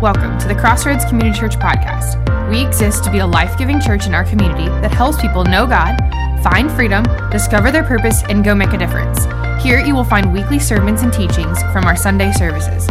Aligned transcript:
Welcome 0.00 0.38
to 0.38 0.48
the 0.48 0.54
Crossroads 0.54 1.04
Community 1.04 1.38
Church 1.38 1.58
podcast. 1.58 2.16
We 2.48 2.64
exist 2.64 3.04
to 3.04 3.12
be 3.12 3.18
a 3.18 3.26
life 3.26 3.58
giving 3.58 3.82
church 3.82 4.06
in 4.06 4.14
our 4.14 4.24
community 4.24 4.64
that 4.80 4.90
helps 4.90 5.20
people 5.20 5.44
know 5.44 5.66
God, 5.66 5.98
find 6.42 6.72
freedom, 6.72 7.04
discover 7.30 7.70
their 7.70 7.84
purpose, 7.84 8.22
and 8.30 8.42
go 8.42 8.54
make 8.54 8.72
a 8.72 8.78
difference. 8.78 9.26
Here 9.62 9.78
you 9.78 9.94
will 9.94 10.04
find 10.04 10.32
weekly 10.32 10.58
sermons 10.58 11.02
and 11.02 11.12
teachings 11.12 11.62
from 11.64 11.84
our 11.84 11.96
Sunday 11.96 12.32
services. 12.32 12.88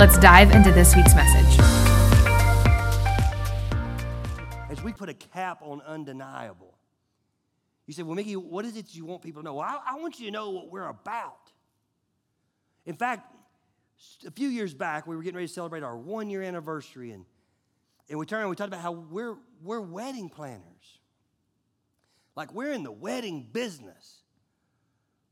Let's 0.00 0.18
dive 0.18 0.50
into 0.50 0.72
this 0.72 0.96
week's 0.96 1.14
message. 1.14 1.60
As 4.68 4.82
we 4.82 4.92
put 4.92 5.08
a 5.08 5.14
cap 5.14 5.62
on 5.62 5.80
undeniable, 5.82 6.76
you 7.86 7.94
say, 7.94 8.02
Well, 8.02 8.16
Mickey, 8.16 8.34
what 8.34 8.64
is 8.64 8.76
it 8.76 8.96
you 8.96 9.04
want 9.04 9.22
people 9.22 9.42
to 9.42 9.44
know? 9.44 9.54
Well, 9.54 9.64
I, 9.64 9.92
I 9.92 10.00
want 10.00 10.18
you 10.18 10.26
to 10.26 10.32
know 10.32 10.50
what 10.50 10.72
we're 10.72 10.88
about. 10.88 11.52
In 12.84 12.96
fact, 12.96 13.32
a 14.26 14.30
few 14.30 14.48
years 14.48 14.74
back, 14.74 15.06
we 15.06 15.16
were 15.16 15.22
getting 15.22 15.36
ready 15.36 15.48
to 15.48 15.52
celebrate 15.52 15.82
our 15.82 15.96
one 15.96 16.30
year 16.30 16.42
anniversary, 16.42 17.10
and, 17.12 17.24
and 18.08 18.18
we 18.18 18.26
turned 18.26 18.42
and 18.42 18.50
we 18.50 18.56
talked 18.56 18.68
about 18.68 18.80
how 18.80 18.92
we're, 18.92 19.36
we're 19.62 19.80
wedding 19.80 20.28
planners. 20.28 20.62
Like 22.36 22.54
we're 22.54 22.72
in 22.72 22.84
the 22.84 22.92
wedding 22.92 23.48
business. 23.52 24.22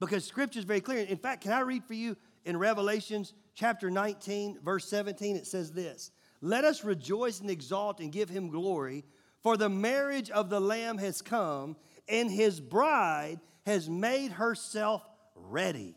Because 0.01 0.24
scripture 0.24 0.59
is 0.59 0.65
very 0.65 0.80
clear. 0.80 1.05
In 1.05 1.16
fact, 1.16 1.43
can 1.43 1.52
I 1.52 1.60
read 1.60 1.84
for 1.84 1.95
you 1.95 2.16
in 2.45 2.57
Revelations 2.57 3.33
chapter 3.55 3.91
19, 3.91 4.59
verse 4.62 4.88
17? 4.88 5.37
It 5.37 5.46
says 5.46 5.73
this 5.73 6.10
Let 6.41 6.65
us 6.65 6.85
rejoice 6.85 7.41
and 7.41 7.51
exalt 7.51 8.01
and 8.01 8.12
give 8.12 8.29
him 8.29 8.48
glory, 8.48 9.05
for 9.43 9.57
the 9.57 9.69
marriage 9.69 10.30
of 10.30 10.51
the 10.51 10.60
Lamb 10.60 10.98
has 10.98 11.23
come, 11.23 11.77
and 12.09 12.30
his 12.30 12.60
bride 12.60 13.41
has 13.65 13.88
made 13.88 14.33
herself 14.33 15.09
ready. 15.35 15.96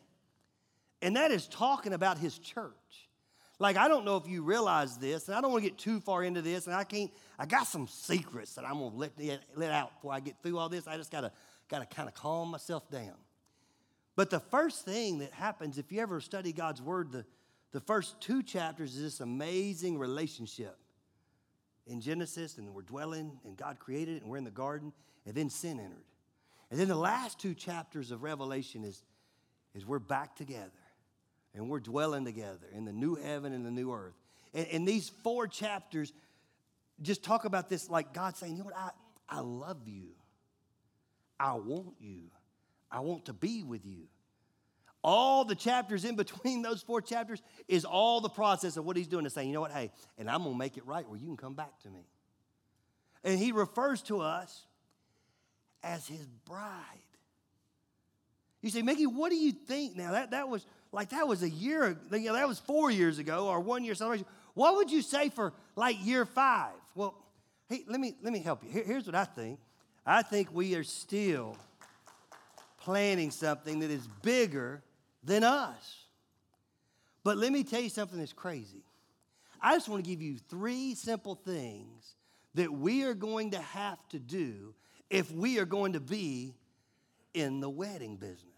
And 1.02 1.16
that 1.16 1.32
is 1.32 1.48
talking 1.48 1.94
about 1.94 2.18
his 2.18 2.38
church. 2.38 2.74
Like, 3.58 3.76
I 3.76 3.90
don't 3.90 4.06
know 4.06 4.16
if 4.16 4.28
you 4.28 4.42
realize 4.42 4.98
this, 4.98 5.28
and 5.28 5.36
I 5.36 5.42
don't 5.42 5.52
want 5.52 5.64
to 5.64 5.70
get 5.70 5.78
too 5.78 6.00
far 6.00 6.24
into 6.24 6.42
this, 6.42 6.68
and 6.68 6.76
I 6.76 6.86
can't, 6.86 7.12
I 7.38 7.46
got 7.46 7.68
some 7.68 7.88
secrets 7.88 8.56
that 8.56 8.66
I'm 8.66 8.80
going 8.80 8.92
to 8.92 8.98
let, 8.98 9.42
let 9.56 9.72
out 9.72 9.96
before 9.96 10.14
I 10.14 10.22
get 10.22 10.36
through 10.42 10.58
all 10.58 10.70
this. 10.70 10.88
I 10.88 10.96
just 10.96 11.12
got 11.12 11.22
to 11.22 11.32
got 11.70 11.80
to 11.80 11.96
kind 11.96 12.10
of 12.10 12.16
calm 12.16 12.50
myself 12.50 12.90
down. 12.90 13.14
But 14.16 14.30
the 14.30 14.40
first 14.40 14.86
thing 14.86 15.20
that 15.20 15.32
happens, 15.32 15.78
if 15.78 15.92
you 15.92 16.02
ever 16.02 16.20
study 16.20 16.52
God's 16.52 16.82
word, 16.82 17.12
the, 17.12 17.26
the 17.72 17.80
first 17.80 18.20
two 18.20 18.44
chapters 18.44 18.96
is 18.96 19.04
this 19.04 19.20
amazing 19.20 19.98
relationship 19.98 20.76
in 21.86 22.02
Genesis, 22.02 22.58
and 22.58 22.74
we're 22.74 22.82
dwelling, 22.82 23.40
and 23.46 23.56
God 23.56 23.80
created 23.80 24.18
it, 24.18 24.24
and 24.24 24.32
we're 24.32 24.38
in 24.38 24.44
the 24.44 24.52
garden, 24.52 24.92
and 25.26 25.36
then 25.36 25.50
sin 25.50 25.80
entered. 25.80 26.04
And 26.72 26.80
then 26.80 26.88
the 26.88 26.96
last 26.96 27.40
two 27.40 27.54
chapters 27.54 28.12
of 28.12 28.24
Revelation 28.24 28.84
is, 28.84 29.04
is 29.74 29.86
we're 29.86 30.00
back 30.00 30.36
together 30.36 30.72
and 31.54 31.70
we're 31.70 31.80
dwelling 31.80 32.26
together 32.26 32.68
in 32.74 32.86
the 32.86 32.94
new 32.94 33.16
heaven 33.16 33.54
and 33.54 33.66
the 33.66 33.72
new 33.72 33.92
earth. 33.92 34.14
And, 34.54 34.68
and 34.68 34.88
these 34.88 35.10
four 35.24 35.48
chapters 35.48 36.14
just 37.02 37.24
talk 37.24 37.46
about 37.46 37.70
this 37.70 37.90
like 37.90 38.14
God 38.14 38.36
saying, 38.36 38.54
you 38.54 38.60
know 38.60 38.66
what, 38.66 38.78
I, 38.78 38.90
I 39.30 39.40
love 39.40 39.88
you. 39.88 40.10
I 41.40 41.54
want 41.54 41.94
you. 42.00 42.24
I 42.92 43.00
want 43.00 43.26
to 43.26 43.34
be 43.34 43.64
with 43.64 43.86
you. 43.86 44.08
All 45.04 45.46
the 45.46 45.56
chapters 45.56 46.04
in 46.04 46.16
between 46.16 46.62
those 46.64 46.82
four 46.82 47.02
chapters 47.02 47.42
is 47.68 47.86
all 47.86 48.22
the 48.22 48.30
process 48.30 48.78
of 48.78 48.86
what 48.86 48.98
he's 48.98 49.08
doing 49.08 49.24
to 49.24 49.30
say, 49.30 49.46
you 49.46 49.54
know 49.54 49.62
what, 49.62 49.72
hey, 49.72 49.92
and 50.18 50.30
I'm 50.30 50.44
going 50.44 50.54
to 50.54 50.60
make 50.60 50.78
it 50.78 50.86
right 50.86 51.08
where 51.08 51.20
you 51.20 51.28
can 51.28 51.38
come 51.38 51.54
back 51.54 51.80
to 51.82 51.90
me. 51.90 52.06
And 53.24 53.38
he 53.38 53.52
refers 53.52 54.02
to 54.04 54.22
us 54.22 54.66
as 55.84 56.08
his 56.08 56.26
bride. 56.46 56.74
You 58.62 58.70
say, 58.70 58.82
Mickey, 58.82 59.08
what 59.08 59.30
do 59.30 59.38
you 59.38 59.54
think 59.54 59.96
now? 59.96 60.12
That, 60.12 60.32
that 60.32 60.50
was 60.50 60.66
like 60.92 61.10
that 61.10 61.28
was 61.28 61.44
a 61.44 61.50
year, 61.50 61.98
you 62.12 62.20
know, 62.20 62.34
that 62.34 62.48
was 62.48 62.60
four 62.60 62.90
years 62.92 63.20
ago, 63.20 63.48
or 63.48 63.60
one 63.60 63.84
year 63.84 63.96
celebration. 63.96 64.26
What 64.54 64.76
would 64.78 64.92
you 64.92 65.02
say 65.02 65.30
for 65.30 65.54
like 65.76 65.98
year 66.04 66.26
five? 66.26 66.74
Well, 66.96 67.16
hey, 67.70 67.84
let 67.88 68.00
me 68.00 68.16
let 68.22 68.34
me 68.34 68.40
help 68.40 68.64
you. 68.64 68.70
Here, 68.70 68.84
here's 68.84 69.06
what 69.06 69.16
I 69.16 69.26
think. 69.26 69.60
I 70.06 70.22
think 70.22 70.50
we 70.52 70.76
are 70.76 70.84
still 70.84 71.56
planning 72.80 73.30
something 73.32 73.80
that 73.80 73.92
is 73.92 74.08
bigger 74.24 74.82
than 75.24 75.44
us. 75.44 76.06
But 77.24 77.38
let 77.38 77.52
me 77.52 77.64
tell 77.64 77.82
you 77.82 77.90
something 77.90 78.18
that's 78.18 78.34
crazy. 78.34 78.84
I 79.62 79.76
just 79.76 79.90
want 79.90 80.04
to 80.04 80.10
give 80.10 80.22
you 80.22 80.38
three 80.50 80.96
simple 80.96 81.36
things 81.36 82.16
that 82.56 82.72
we 82.72 83.04
are 83.04 83.14
going 83.14 83.52
to 83.52 83.60
have 83.60 84.00
to 84.10 84.20
do 84.20 84.74
if 85.10 85.32
we 85.32 85.60
are 85.60 85.66
going 85.66 85.94
to 85.94 86.00
be 86.00 86.56
in 87.34 87.60
the 87.60 87.70
wedding 87.70 88.16
business. 88.16 88.49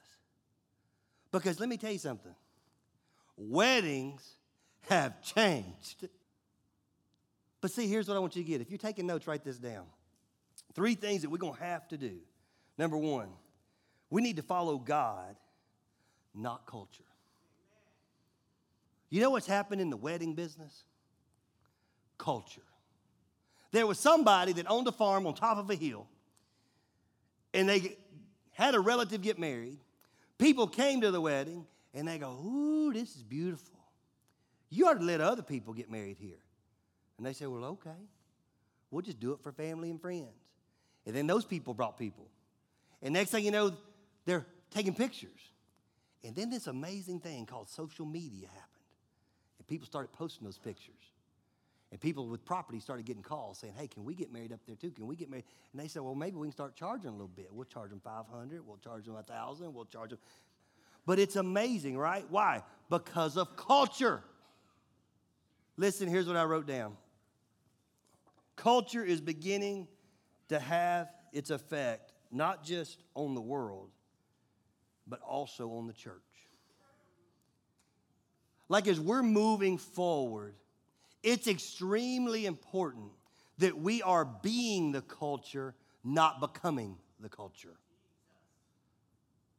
Because 1.31 1.59
let 1.59 1.69
me 1.69 1.77
tell 1.77 1.91
you 1.91 1.99
something 1.99 2.35
weddings 3.37 4.35
have 4.89 5.21
changed. 5.35 6.07
But 7.59 7.71
see, 7.71 7.87
here's 7.87 8.07
what 8.07 8.17
I 8.17 8.19
want 8.19 8.35
you 8.35 8.43
to 8.43 8.49
get. 8.49 8.61
If 8.61 8.69
you're 8.69 8.77
taking 8.77 9.05
notes, 9.05 9.27
write 9.27 9.43
this 9.43 9.57
down. 9.57 9.85
Three 10.73 10.95
things 10.95 11.21
that 11.21 11.29
we're 11.29 11.37
going 11.37 11.55
to 11.55 11.63
have 11.63 11.87
to 11.89 11.97
do. 11.97 12.17
Number 12.77 12.97
one, 12.97 13.29
we 14.09 14.21
need 14.21 14.37
to 14.37 14.41
follow 14.41 14.77
God, 14.77 15.35
not 16.33 16.65
culture. 16.65 17.03
You 19.09 19.21
know 19.21 19.29
what's 19.29 19.47
happened 19.47 19.81
in 19.81 19.89
the 19.89 19.97
wedding 19.97 20.33
business? 20.33 20.83
Culture. 22.17 22.61
There 23.71 23.85
was 23.85 23.99
somebody 23.99 24.53
that 24.53 24.69
owned 24.69 24.87
a 24.87 24.91
farm 24.91 25.27
on 25.27 25.33
top 25.33 25.57
of 25.57 25.69
a 25.69 25.75
hill, 25.75 26.07
and 27.53 27.69
they 27.69 27.97
had 28.53 28.73
a 28.73 28.79
relative 28.79 29.21
get 29.21 29.37
married, 29.37 29.79
people 30.41 30.67
came 30.67 31.01
to 31.01 31.11
the 31.11 31.21
wedding 31.21 31.65
and 31.93 32.07
they 32.07 32.17
go, 32.17 32.31
Ooh, 32.43 32.91
this 32.91 33.15
is 33.15 33.23
beautiful. 33.23 33.79
You 34.69 34.87
ought 34.87 34.99
to 34.99 35.05
let 35.05 35.21
other 35.21 35.43
people 35.43 35.73
get 35.73 35.89
married 35.89 36.17
here. 36.19 36.41
And 37.17 37.25
they 37.25 37.33
say, 37.33 37.45
Well, 37.45 37.63
okay. 37.65 37.89
We'll 38.89 39.03
just 39.03 39.19
do 39.19 39.31
it 39.31 39.39
for 39.41 39.53
family 39.53 39.89
and 39.89 40.01
friends. 40.01 40.27
And 41.05 41.15
then 41.15 41.27
those 41.27 41.45
people 41.45 41.73
brought 41.73 41.97
people. 41.97 42.27
And 43.01 43.13
next 43.13 43.31
thing 43.31 43.45
you 43.45 43.51
know, 43.51 43.71
they're 44.25 44.45
taking 44.69 44.93
pictures. 44.93 45.39
And 46.23 46.35
then 46.35 46.49
this 46.49 46.67
amazing 46.67 47.19
thing 47.21 47.45
called 47.45 47.69
social 47.69 48.05
media 48.05 48.47
happened. 48.47 48.67
And 49.59 49.67
people 49.67 49.87
started 49.87 50.11
posting 50.11 50.45
those 50.45 50.57
pictures. 50.57 51.10
And 51.91 51.99
people 51.99 52.27
with 52.27 52.45
property 52.45 52.79
started 52.79 53.05
getting 53.05 53.21
calls 53.21 53.59
saying, 53.59 53.73
hey, 53.77 53.87
can 53.87 54.05
we 54.05 54.15
get 54.15 54.31
married 54.31 54.53
up 54.53 54.61
there 54.65 54.77
too? 54.77 54.91
Can 54.91 55.07
we 55.07 55.15
get 55.15 55.29
married? 55.29 55.43
And 55.73 55.81
they 55.81 55.89
said, 55.89 56.01
well, 56.01 56.15
maybe 56.15 56.37
we 56.37 56.47
can 56.47 56.53
start 56.53 56.75
charging 56.75 57.09
a 57.09 57.11
little 57.11 57.27
bit. 57.27 57.49
We'll 57.51 57.65
charge 57.65 57.89
them 57.89 57.99
500, 57.99 58.65
we'll 58.65 58.77
charge 58.77 59.05
them 59.05 59.15
1,000, 59.15 59.73
we'll 59.73 59.85
charge 59.85 60.11
them. 60.11 60.19
But 61.05 61.19
it's 61.19 61.35
amazing, 61.35 61.97
right? 61.97 62.25
Why? 62.29 62.63
Because 62.89 63.35
of 63.35 63.57
culture. 63.57 64.23
Listen, 65.75 66.07
here's 66.07 66.27
what 66.27 66.37
I 66.37 66.45
wrote 66.45 66.67
down. 66.67 66.95
Culture 68.55 69.03
is 69.03 69.19
beginning 69.19 69.87
to 70.47 70.59
have 70.59 71.09
its 71.33 71.49
effect, 71.49 72.13
not 72.31 72.63
just 72.63 73.01
on 73.15 73.35
the 73.35 73.41
world, 73.41 73.89
but 75.07 75.19
also 75.21 75.71
on 75.71 75.87
the 75.87 75.93
church. 75.93 76.21
Like 78.69 78.87
as 78.87 78.99
we're 78.99 79.23
moving 79.23 79.77
forward, 79.77 80.53
it's 81.23 81.47
extremely 81.47 82.45
important 82.45 83.11
that 83.59 83.77
we 83.77 84.01
are 84.01 84.25
being 84.25 84.91
the 84.91 85.01
culture, 85.01 85.75
not 86.03 86.39
becoming 86.39 86.97
the 87.19 87.29
culture. 87.29 87.77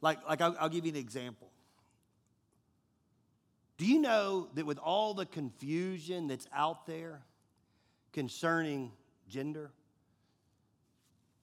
Like, 0.00 0.18
like 0.28 0.40
I'll, 0.40 0.56
I'll 0.58 0.68
give 0.68 0.84
you 0.84 0.92
an 0.92 0.98
example. 0.98 1.48
Do 3.78 3.86
you 3.86 4.00
know 4.00 4.48
that 4.54 4.66
with 4.66 4.78
all 4.78 5.14
the 5.14 5.26
confusion 5.26 6.26
that's 6.26 6.46
out 6.52 6.86
there 6.86 7.22
concerning 8.12 8.92
gender, 9.28 9.70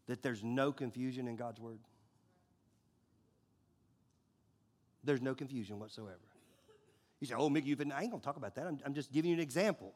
that 0.07 0.22
there's 0.22 0.44
no 0.44 0.72
confusion 0.72 1.28
in 1.28 1.36
God's 1.36 1.59
word? 1.59 1.80
There's 5.03 5.22
no 5.22 5.34
confusion 5.34 5.80
whatsoever. 5.80 6.19
You 7.19 7.28
say, 7.28 7.36
oh, 7.38 7.50
Mickey, 7.50 7.69
you've 7.69 7.80
been, 7.80 7.91
I 7.91 8.01
ain't 8.01 8.12
gonna 8.12 8.24
talk 8.24 8.38
about 8.38 8.56
that. 8.56 8.68
I'm, 8.68 8.80
I'm 8.86 8.94
just 8.94 9.12
giving 9.12 9.31
you 9.31 9.36
an 9.36 9.41
example. 9.41 9.94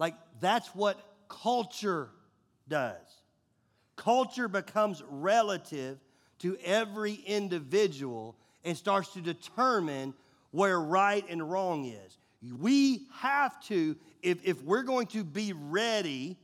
Like, 0.00 0.14
that's 0.40 0.74
what 0.74 0.98
culture 1.28 2.08
does. 2.66 2.96
Culture 3.96 4.48
becomes 4.48 5.02
relative 5.08 5.98
to 6.38 6.56
every 6.64 7.14
individual 7.14 8.34
and 8.64 8.74
starts 8.76 9.12
to 9.12 9.20
determine 9.20 10.14
where 10.52 10.80
right 10.80 11.24
and 11.28 11.48
wrong 11.48 11.84
is. 11.84 12.18
We 12.58 13.02
have 13.18 13.62
to, 13.64 13.94
if, 14.22 14.38
if 14.42 14.62
we're 14.62 14.84
going 14.84 15.08
to 15.08 15.22
be 15.22 15.52
ready 15.52 16.38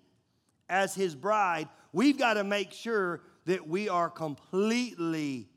as 0.69 0.94
his 0.94 1.14
bride, 1.14 1.69
we've 1.94 2.19
got 2.19 2.35
to 2.35 2.44
make 2.44 2.73
sure 2.73 3.23
that 3.47 3.67
we 3.67 3.88
are 3.88 4.11
completely 4.11 5.49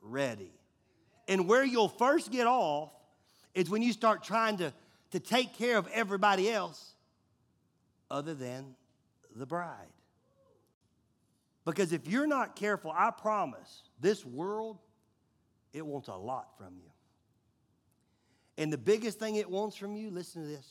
ready. 0.00 0.52
And 1.26 1.48
where 1.48 1.64
you'll 1.64 1.88
first 1.88 2.30
get 2.30 2.46
off 2.46 2.92
is 3.54 3.68
when 3.68 3.82
you 3.82 3.92
start 3.92 4.22
trying 4.22 4.58
to, 4.58 4.72
to 5.10 5.18
take 5.18 5.54
care 5.54 5.76
of 5.76 5.88
everybody 5.88 6.48
else 6.48 6.94
other 8.10 8.34
than 8.34 8.74
the 9.34 9.46
bride. 9.46 9.92
Because 11.64 11.92
if 11.92 12.06
you're 12.08 12.26
not 12.26 12.56
careful, 12.56 12.92
I 12.94 13.10
promise, 13.10 13.82
this 14.00 14.24
world, 14.24 14.78
it 15.72 15.84
wants 15.84 16.08
a 16.08 16.14
lot 16.14 16.56
from 16.56 16.74
you. 16.76 16.90
And 18.58 18.72
the 18.72 18.78
biggest 18.78 19.18
thing 19.18 19.36
it 19.36 19.48
wants 19.48 19.76
from 19.76 19.94
you, 19.94 20.10
listen 20.10 20.42
to 20.42 20.48
this, 20.48 20.66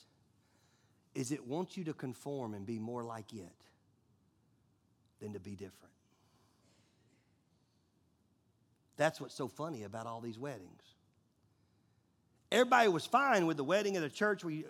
is 1.15 1.31
it 1.31 1.45
wants 1.45 1.77
you 1.77 1.83
to 1.85 1.93
conform 1.93 2.53
and 2.53 2.65
be 2.65 2.79
more 2.79 3.03
like 3.03 3.33
it 3.33 3.55
than 5.19 5.33
to 5.33 5.39
be 5.39 5.51
different. 5.51 5.93
That's 8.97 9.21
what's 9.21 9.35
so 9.35 9.47
funny 9.47 9.83
about 9.83 10.05
all 10.05 10.21
these 10.21 10.37
weddings. 10.37 10.81
Everybody 12.51 12.89
was 12.89 13.05
fine 13.05 13.45
with 13.45 13.57
the 13.57 13.63
wedding 13.63 13.95
at 13.95 14.03
a 14.03 14.09
church. 14.09 14.43
We, 14.43 14.65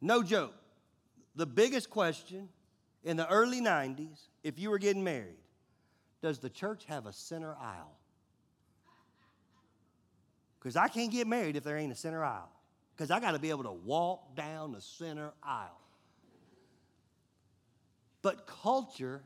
no 0.00 0.22
joke. 0.22 0.54
The 1.34 1.46
biggest 1.46 1.90
question 1.90 2.48
in 3.04 3.16
the 3.16 3.28
early 3.28 3.60
90s, 3.60 4.28
if 4.42 4.58
you 4.58 4.70
were 4.70 4.78
getting 4.78 5.02
married, 5.02 5.36
does 6.20 6.38
the 6.38 6.50
church 6.50 6.84
have 6.86 7.06
a 7.06 7.12
center 7.12 7.56
aisle? 7.60 7.96
Because 10.58 10.76
I 10.76 10.88
can't 10.88 11.10
get 11.10 11.26
married 11.26 11.56
if 11.56 11.64
there 11.64 11.76
ain't 11.76 11.92
a 11.92 11.96
center 11.96 12.22
aisle. 12.24 12.50
Because 12.94 13.10
I 13.10 13.18
got 13.18 13.32
to 13.32 13.38
be 13.38 13.50
able 13.50 13.64
to 13.64 13.72
walk 13.72 14.36
down 14.36 14.72
the 14.72 14.80
center 14.80 15.32
aisle. 15.42 15.80
But 18.20 18.46
culture 18.46 19.22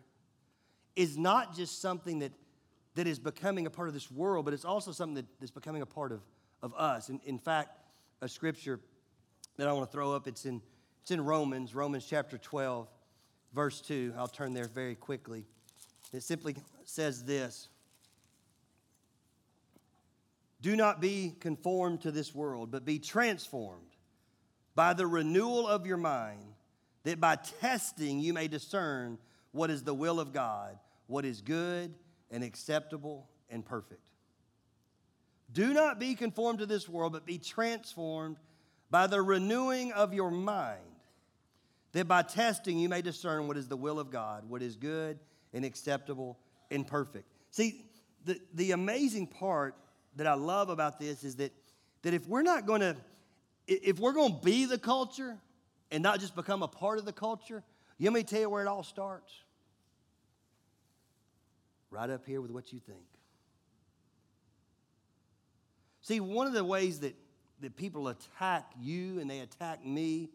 is 0.94 1.18
not 1.18 1.54
just 1.54 1.82
something 1.82 2.20
that, 2.20 2.32
that 2.94 3.06
is 3.06 3.18
becoming 3.18 3.66
a 3.66 3.70
part 3.70 3.88
of 3.88 3.94
this 3.94 4.10
world, 4.10 4.46
but 4.46 4.54
it's 4.54 4.64
also 4.64 4.92
something 4.92 5.16
that, 5.16 5.26
that's 5.38 5.50
becoming 5.50 5.82
a 5.82 5.86
part 5.86 6.12
of, 6.12 6.22
of 6.62 6.72
us. 6.74 7.10
In, 7.10 7.20
in 7.26 7.38
fact, 7.38 7.78
a 8.22 8.28
scripture 8.28 8.80
that 9.58 9.68
I 9.68 9.72
want 9.72 9.86
to 9.86 9.92
throw 9.92 10.12
up, 10.12 10.26
it's 10.26 10.46
in, 10.46 10.62
it's 11.06 11.12
in 11.12 11.24
Romans, 11.24 11.72
Romans 11.72 12.04
chapter 12.04 12.36
12, 12.36 12.88
verse 13.54 13.80
2. 13.80 14.14
I'll 14.18 14.26
turn 14.26 14.54
there 14.54 14.66
very 14.66 14.96
quickly. 14.96 15.44
It 16.12 16.24
simply 16.24 16.56
says 16.84 17.22
this 17.22 17.68
Do 20.60 20.74
not 20.74 21.00
be 21.00 21.36
conformed 21.38 22.00
to 22.00 22.10
this 22.10 22.34
world, 22.34 22.72
but 22.72 22.84
be 22.84 22.98
transformed 22.98 23.86
by 24.74 24.94
the 24.94 25.06
renewal 25.06 25.68
of 25.68 25.86
your 25.86 25.96
mind, 25.96 26.42
that 27.04 27.20
by 27.20 27.36
testing 27.60 28.18
you 28.18 28.32
may 28.32 28.48
discern 28.48 29.16
what 29.52 29.70
is 29.70 29.84
the 29.84 29.94
will 29.94 30.18
of 30.18 30.32
God, 30.32 30.76
what 31.06 31.24
is 31.24 31.40
good 31.40 31.94
and 32.32 32.42
acceptable 32.42 33.28
and 33.48 33.64
perfect. 33.64 34.10
Do 35.52 35.72
not 35.72 36.00
be 36.00 36.16
conformed 36.16 36.58
to 36.58 36.66
this 36.66 36.88
world, 36.88 37.12
but 37.12 37.24
be 37.24 37.38
transformed 37.38 38.38
by 38.90 39.06
the 39.06 39.22
renewing 39.22 39.92
of 39.92 40.12
your 40.12 40.32
mind, 40.32 40.95
that 41.96 42.06
by 42.06 42.20
testing 42.20 42.78
you 42.78 42.90
may 42.90 43.00
discern 43.00 43.48
what 43.48 43.56
is 43.56 43.68
the 43.68 43.76
will 43.76 43.98
of 43.98 44.10
God, 44.10 44.44
what 44.50 44.60
is 44.60 44.76
good 44.76 45.18
and 45.54 45.64
acceptable 45.64 46.38
and 46.70 46.86
perfect. 46.86 47.24
See, 47.50 47.86
the, 48.26 48.38
the 48.52 48.72
amazing 48.72 49.28
part 49.28 49.74
that 50.16 50.26
I 50.26 50.34
love 50.34 50.68
about 50.68 51.00
this 51.00 51.24
is 51.24 51.36
that, 51.36 51.52
that 52.02 52.12
if 52.12 52.28
we're 52.28 52.42
not 52.42 52.66
going 52.66 52.82
to, 52.82 52.96
if 53.66 53.98
we're 53.98 54.12
going 54.12 54.34
to 54.34 54.44
be 54.44 54.66
the 54.66 54.76
culture 54.76 55.38
and 55.90 56.02
not 56.02 56.20
just 56.20 56.36
become 56.36 56.62
a 56.62 56.68
part 56.68 56.98
of 56.98 57.06
the 57.06 57.14
culture, 57.14 57.62
you 57.96 58.10
want 58.10 58.16
me 58.16 58.22
tell 58.24 58.40
you 58.40 58.50
where 58.50 58.62
it 58.62 58.68
all 58.68 58.82
starts? 58.82 59.32
Right 61.90 62.10
up 62.10 62.26
here 62.26 62.42
with 62.42 62.50
what 62.50 62.74
you 62.74 62.78
think. 62.78 63.06
See, 66.02 66.20
one 66.20 66.46
of 66.46 66.52
the 66.52 66.62
ways 66.62 67.00
that, 67.00 67.14
that 67.62 67.74
people 67.74 68.08
attack 68.08 68.70
you 68.78 69.18
and 69.18 69.30
they 69.30 69.40
attack 69.40 69.82
me, 69.82 70.28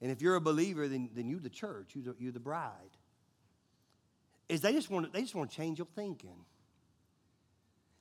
and 0.00 0.10
if 0.10 0.20
you're 0.20 0.36
a 0.36 0.40
believer, 0.40 0.88
then, 0.88 1.10
then 1.14 1.28
you're 1.28 1.40
the 1.40 1.48
church, 1.48 1.92
you're 1.94 2.12
the, 2.12 2.16
you're 2.18 2.32
the 2.32 2.40
bride 2.40 2.96
is 4.48 4.60
they 4.60 4.72
just 4.72 4.90
want 4.90 5.06
to, 5.06 5.12
they 5.12 5.22
just 5.22 5.34
want 5.34 5.50
to 5.50 5.56
change 5.56 5.78
your 5.78 5.88
thinking. 5.94 6.44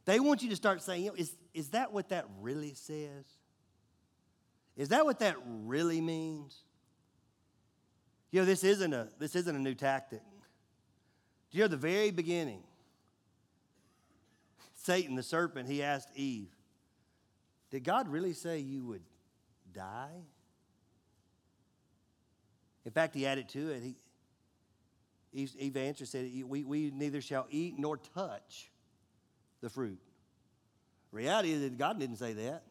They 0.06 0.20
want 0.20 0.44
you 0.44 0.50
to 0.50 0.56
start 0.56 0.84
saying, 0.84 1.10
is, 1.18 1.36
is 1.54 1.70
that 1.70 1.92
what 1.92 2.10
that 2.10 2.26
really 2.40 2.74
says? 2.76 3.26
Is 4.78 4.90
that 4.90 5.06
what 5.06 5.20
that 5.20 5.38
really 5.46 6.02
means? 6.02 6.64
You 8.32 8.42
know, 8.42 8.46
this 8.46 8.64
isn't 8.64 8.94
a, 8.94 9.10
this 9.18 9.36
isn't 9.36 9.56
a 9.56 9.60
new 9.60 9.74
tactic. 9.74 10.22
You 11.52 11.62
know 11.62 11.68
the 11.68 11.78
very 11.78 12.12
beginning? 12.12 12.62
Satan, 14.76 15.16
the 15.16 15.24
serpent, 15.24 15.70
he 15.70 15.82
asked 15.82 16.10
Eve, 16.16 16.54
Did 17.72 17.84
God 17.84 18.10
really 18.10 18.34
say 18.34 18.60
you 18.60 18.86
would 18.86 19.04
die? 19.74 20.26
In 22.86 22.92
fact, 22.92 23.16
he 23.16 23.26
added 23.26 23.50
to 23.50 23.72
it, 23.72 23.82
he, 23.82 23.96
Eve 25.58 25.76
answered, 25.76 26.08
said, 26.08 26.32
we, 26.46 26.64
we 26.64 26.92
neither 26.92 27.20
shall 27.20 27.48
eat 27.50 27.78
nor 27.78 27.98
touch 27.98 28.70
the 29.62 29.70
fruit. 29.70 30.00
Reality 31.12 31.52
is 31.52 31.62
that 31.62 31.78
God 31.78 32.00
didn't 32.00 32.18
say 32.18 32.34
that. 32.34 32.64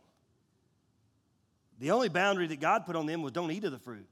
The 1.81 1.90
only 1.90 2.08
boundary 2.08 2.46
that 2.46 2.61
God 2.61 2.87
put 2.87 2.94
on 2.94 3.06
them 3.06 3.22
was 3.22 3.32
don't 3.32 3.50
eat 3.50 3.64
of 3.64 3.72
the 3.72 3.78
fruit. 3.78 4.06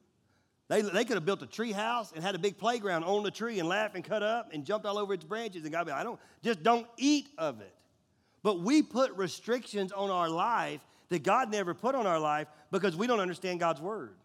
They, 0.68 0.82
they 0.82 1.04
could 1.04 1.16
have 1.16 1.24
built 1.24 1.42
a 1.42 1.46
tree 1.46 1.72
house 1.72 2.12
and 2.12 2.22
had 2.22 2.34
a 2.34 2.38
big 2.38 2.58
playground 2.58 3.04
on 3.04 3.22
the 3.22 3.30
tree 3.30 3.58
and 3.58 3.68
laughed 3.68 3.94
and 3.94 4.04
cut 4.04 4.22
up 4.22 4.50
and 4.52 4.64
jumped 4.64 4.86
all 4.86 4.98
over 4.98 5.14
its 5.14 5.24
branches. 5.24 5.62
And 5.62 5.72
God 5.72 5.84
be 5.84 5.92
like, 5.92 6.00
I 6.00 6.04
don't, 6.04 6.18
just 6.42 6.62
don't 6.62 6.86
eat 6.96 7.28
of 7.38 7.60
it. 7.60 7.74
But 8.42 8.60
we 8.60 8.82
put 8.82 9.12
restrictions 9.12 9.92
on 9.92 10.10
our 10.10 10.28
life 10.28 10.80
that 11.10 11.22
God 11.22 11.50
never 11.50 11.74
put 11.74 11.94
on 11.94 12.06
our 12.06 12.18
life 12.18 12.48
because 12.70 12.96
we 12.96 13.06
don't 13.06 13.20
understand 13.20 13.60
God's 13.60 13.80
word. 13.80 14.16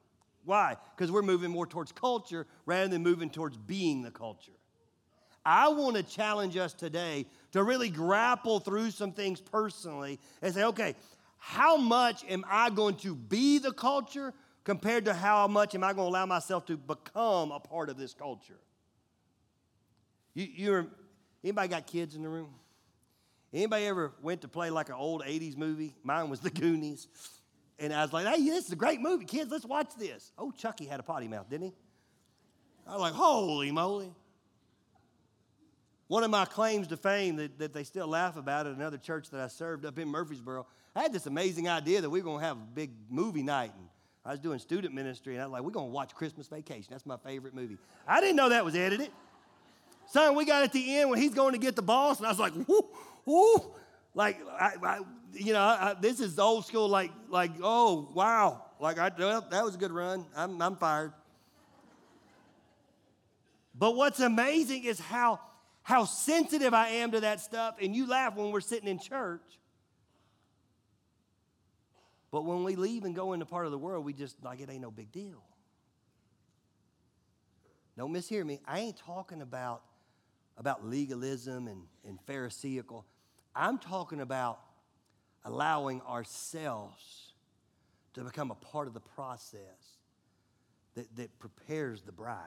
Why? 0.47 0.77
Because 0.95 1.11
we're 1.11 1.23
moving 1.23 1.51
more 1.51 1.67
towards 1.67 1.91
culture 1.91 2.47
rather 2.65 2.87
than 2.87 3.03
moving 3.03 3.29
towards 3.29 3.57
being 3.57 4.01
the 4.01 4.11
culture. 4.11 4.53
I 5.45 5.67
want 5.67 5.97
to 5.97 6.03
challenge 6.03 6.55
us 6.55 6.73
today 6.73 7.25
to 7.51 7.63
really 7.63 7.89
grapple 7.89 8.61
through 8.61 8.91
some 8.91 9.11
things 9.11 9.41
personally 9.41 10.21
and 10.41 10.53
say, 10.53 10.63
okay, 10.63 10.95
how 11.37 11.75
much 11.75 12.23
am 12.29 12.45
I 12.49 12.69
going 12.69 12.95
to 12.99 13.13
be 13.13 13.59
the 13.59 13.73
culture 13.73 14.33
compared 14.63 15.03
to 15.05 15.13
how 15.13 15.49
much 15.49 15.75
am 15.75 15.83
I 15.83 15.91
going 15.91 16.05
to 16.05 16.11
allow 16.11 16.25
myself 16.25 16.65
to 16.67 16.77
become 16.77 17.51
a 17.51 17.59
part 17.59 17.89
of 17.89 17.97
this 17.97 18.13
culture? 18.13 18.61
You, 20.33 20.47
you're, 20.55 20.87
anybody 21.43 21.67
got 21.67 21.87
kids 21.87 22.15
in 22.15 22.23
the 22.23 22.29
room? 22.29 22.53
Anybody 23.53 23.85
ever 23.85 24.13
went 24.21 24.39
to 24.43 24.47
play 24.47 24.69
like 24.69 24.87
an 24.87 24.95
old 24.95 25.23
80s 25.23 25.57
movie? 25.57 25.93
Mine 26.03 26.29
was 26.29 26.39
The 26.39 26.51
Goonies. 26.51 27.09
And 27.79 27.93
I 27.93 28.01
was 28.01 28.11
like, 28.11 28.25
hey, 28.25 28.43
this 28.43 28.65
is 28.65 28.71
a 28.71 28.75
great 28.75 28.99
movie. 28.99 29.25
Kids, 29.25 29.51
let's 29.51 29.65
watch 29.65 29.91
this. 29.99 30.31
Oh, 30.37 30.51
Chucky 30.51 30.85
had 30.85 30.99
a 30.99 31.03
potty 31.03 31.27
mouth, 31.27 31.49
didn't 31.49 31.67
he? 31.67 31.73
I 32.87 32.93
was 32.93 33.01
like, 33.01 33.13
holy 33.13 33.71
moly. 33.71 34.11
One 36.07 36.23
of 36.23 36.31
my 36.31 36.45
claims 36.45 36.87
to 36.87 36.97
fame 36.97 37.35
that, 37.35 37.59
that 37.59 37.73
they 37.73 37.83
still 37.83 38.07
laugh 38.07 38.37
about 38.37 38.65
at 38.65 38.73
another 38.73 38.97
church 38.97 39.29
that 39.31 39.41
I 39.41 39.47
served 39.47 39.85
up 39.85 39.99
in 39.99 40.07
Murfreesboro, 40.07 40.65
I 40.95 41.01
had 41.01 41.13
this 41.13 41.25
amazing 41.25 41.67
idea 41.67 42.01
that 42.01 42.09
we 42.09 42.21
were 42.21 42.25
going 42.25 42.39
to 42.39 42.45
have 42.45 42.57
a 42.57 42.67
big 42.73 42.91
movie 43.09 43.43
night. 43.43 43.73
And 43.75 43.87
I 44.25 44.31
was 44.31 44.39
doing 44.39 44.57
student 44.57 44.93
ministry, 44.93 45.35
and 45.35 45.43
I 45.43 45.45
was 45.45 45.51
like, 45.51 45.63
we're 45.63 45.71
going 45.71 45.87
to 45.87 45.91
watch 45.91 46.15
Christmas 46.15 46.47
Vacation. 46.47 46.87
That's 46.89 47.05
my 47.05 47.17
favorite 47.17 47.53
movie. 47.53 47.77
I 48.07 48.21
didn't 48.21 48.37
know 48.37 48.49
that 48.49 48.63
was 48.63 48.75
edited. 48.75 49.11
Son, 50.07 50.35
we 50.35 50.45
got 50.45 50.63
at 50.63 50.71
the 50.71 50.97
end 50.97 51.09
when 51.09 51.19
he's 51.19 51.33
going 51.33 51.51
to 51.51 51.59
get 51.59 51.75
the 51.75 51.81
boss, 51.81 52.17
and 52.17 52.25
I 52.25 52.29
was 52.29 52.39
like, 52.39 52.53
whoo, 52.67 52.89
whoo. 53.25 53.75
Like, 54.15 54.39
I, 54.49 54.71
I, 54.81 54.99
you 55.33 55.53
know, 55.53 55.61
I, 55.61 55.95
this 55.99 56.19
is 56.19 56.39
old 56.39 56.65
school, 56.65 56.87
like, 56.87 57.11
like, 57.29 57.51
oh, 57.61 58.09
wow. 58.13 58.65
Like, 58.79 58.99
I, 58.99 59.11
well, 59.17 59.45
that 59.49 59.63
was 59.63 59.75
a 59.75 59.77
good 59.77 59.91
run. 59.91 60.25
I'm, 60.35 60.61
I'm 60.61 60.75
fired. 60.75 61.13
But 63.73 63.95
what's 63.95 64.19
amazing 64.19 64.83
is 64.83 64.99
how, 64.99 65.39
how 65.83 66.05
sensitive 66.05 66.73
I 66.73 66.89
am 66.89 67.11
to 67.11 67.19
that 67.21 67.39
stuff. 67.41 67.75
And 67.81 67.95
you 67.95 68.07
laugh 68.07 68.35
when 68.35 68.51
we're 68.51 68.61
sitting 68.61 68.87
in 68.87 68.99
church. 68.99 69.41
But 72.31 72.43
when 72.43 72.63
we 72.63 72.75
leave 72.75 73.03
and 73.03 73.15
go 73.15 73.33
into 73.33 73.45
part 73.45 73.65
of 73.65 73.71
the 73.71 73.77
world, 73.77 74.03
we 74.03 74.13
just, 74.13 74.43
like, 74.43 74.59
it 74.59 74.69
ain't 74.69 74.81
no 74.81 74.91
big 74.91 75.11
deal. 75.11 75.43
Don't 77.97 78.13
mishear 78.13 78.45
me. 78.45 78.59
I 78.65 78.79
ain't 78.79 78.97
talking 78.97 79.41
about, 79.41 79.81
about 80.57 80.85
legalism 80.85 81.67
and, 81.67 81.83
and 82.05 82.19
Pharisaical. 82.27 83.05
I'm 83.55 83.79
talking 83.79 84.21
about 84.21 84.59
allowing 85.45 86.01
ourselves 86.01 87.33
to 88.13 88.23
become 88.23 88.51
a 88.51 88.55
part 88.55 88.87
of 88.87 88.93
the 88.93 88.99
process 88.99 89.97
that, 90.95 91.15
that 91.15 91.39
prepares 91.39 92.01
the 92.01 92.11
bride, 92.11 92.37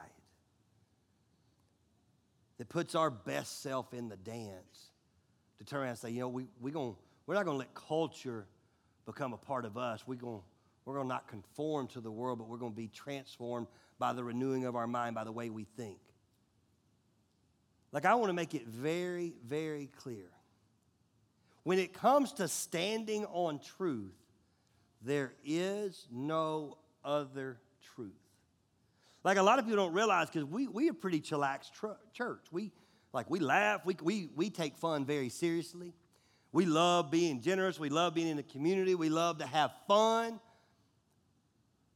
that 2.57 2.69
puts 2.69 2.95
our 2.95 3.09
best 3.09 3.61
self 3.61 3.93
in 3.93 4.09
the 4.09 4.17
dance 4.17 4.91
to 5.57 5.65
turn 5.65 5.79
around 5.81 5.89
and 5.89 5.97
say, 5.97 6.09
you 6.09 6.19
know, 6.19 6.27
we, 6.27 6.47
we 6.59 6.71
gonna, 6.71 6.93
we're 7.25 7.35
not 7.35 7.45
going 7.45 7.55
to 7.55 7.59
let 7.59 7.73
culture 7.73 8.45
become 9.05 9.33
a 9.33 9.37
part 9.37 9.65
of 9.65 9.77
us. 9.77 10.05
We're 10.05 10.15
going 10.15 10.41
we're 10.85 10.95
going 10.95 11.07
to 11.07 11.13
not 11.13 11.27
conform 11.27 11.87
to 11.89 12.01
the 12.01 12.11
world, 12.11 12.39
but 12.39 12.47
we're 12.47 12.57
going 12.57 12.71
to 12.71 12.77
be 12.77 12.87
transformed 12.87 13.67
by 13.99 14.13
the 14.13 14.23
renewing 14.23 14.65
of 14.65 14.75
our 14.75 14.87
mind, 14.87 15.13
by 15.13 15.23
the 15.23 15.31
way 15.31 15.49
we 15.49 15.63
think. 15.63 15.99
Like, 17.91 18.05
I 18.05 18.15
want 18.15 18.29
to 18.29 18.33
make 18.33 18.55
it 18.55 18.65
very, 18.67 19.33
very 19.45 19.89
clear 19.97 20.29
when 21.63 21.79
it 21.79 21.93
comes 21.93 22.33
to 22.33 22.47
standing 22.47 23.25
on 23.25 23.59
truth, 23.59 24.13
there 25.01 25.33
is 25.43 26.07
no 26.11 26.77
other 27.03 27.59
truth. 27.95 28.11
Like 29.23 29.37
a 29.37 29.43
lot 29.43 29.59
of 29.59 29.65
people 29.65 29.83
don't 29.83 29.93
realize 29.93 30.29
because 30.29 30.45
we, 30.45 30.67
we 30.67 30.89
are 30.89 30.93
pretty 30.93 31.21
chillax 31.21 31.71
tr- 31.71 31.99
church. 32.13 32.45
We 32.51 32.71
like 33.13 33.29
we 33.29 33.39
laugh, 33.39 33.85
we, 33.85 33.97
we, 34.01 34.29
we 34.35 34.49
take 34.49 34.77
fun 34.77 35.05
very 35.05 35.29
seriously. 35.29 35.93
We 36.53 36.65
love 36.65 37.11
being 37.11 37.41
generous, 37.41 37.79
we 37.79 37.89
love 37.89 38.13
being 38.13 38.27
in 38.27 38.37
the 38.37 38.43
community, 38.43 38.95
we 38.95 39.09
love 39.09 39.39
to 39.39 39.45
have 39.45 39.71
fun. 39.87 40.39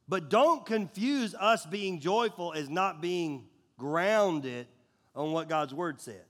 But 0.08 0.30
don't 0.30 0.66
confuse 0.66 1.34
us 1.34 1.66
being 1.66 2.00
joyful 2.00 2.54
as 2.54 2.70
not 2.70 3.02
being 3.02 3.48
grounded 3.78 4.68
on 5.16 5.32
what 5.32 5.50
God's 5.50 5.74
word 5.74 6.00
said. 6.00 6.24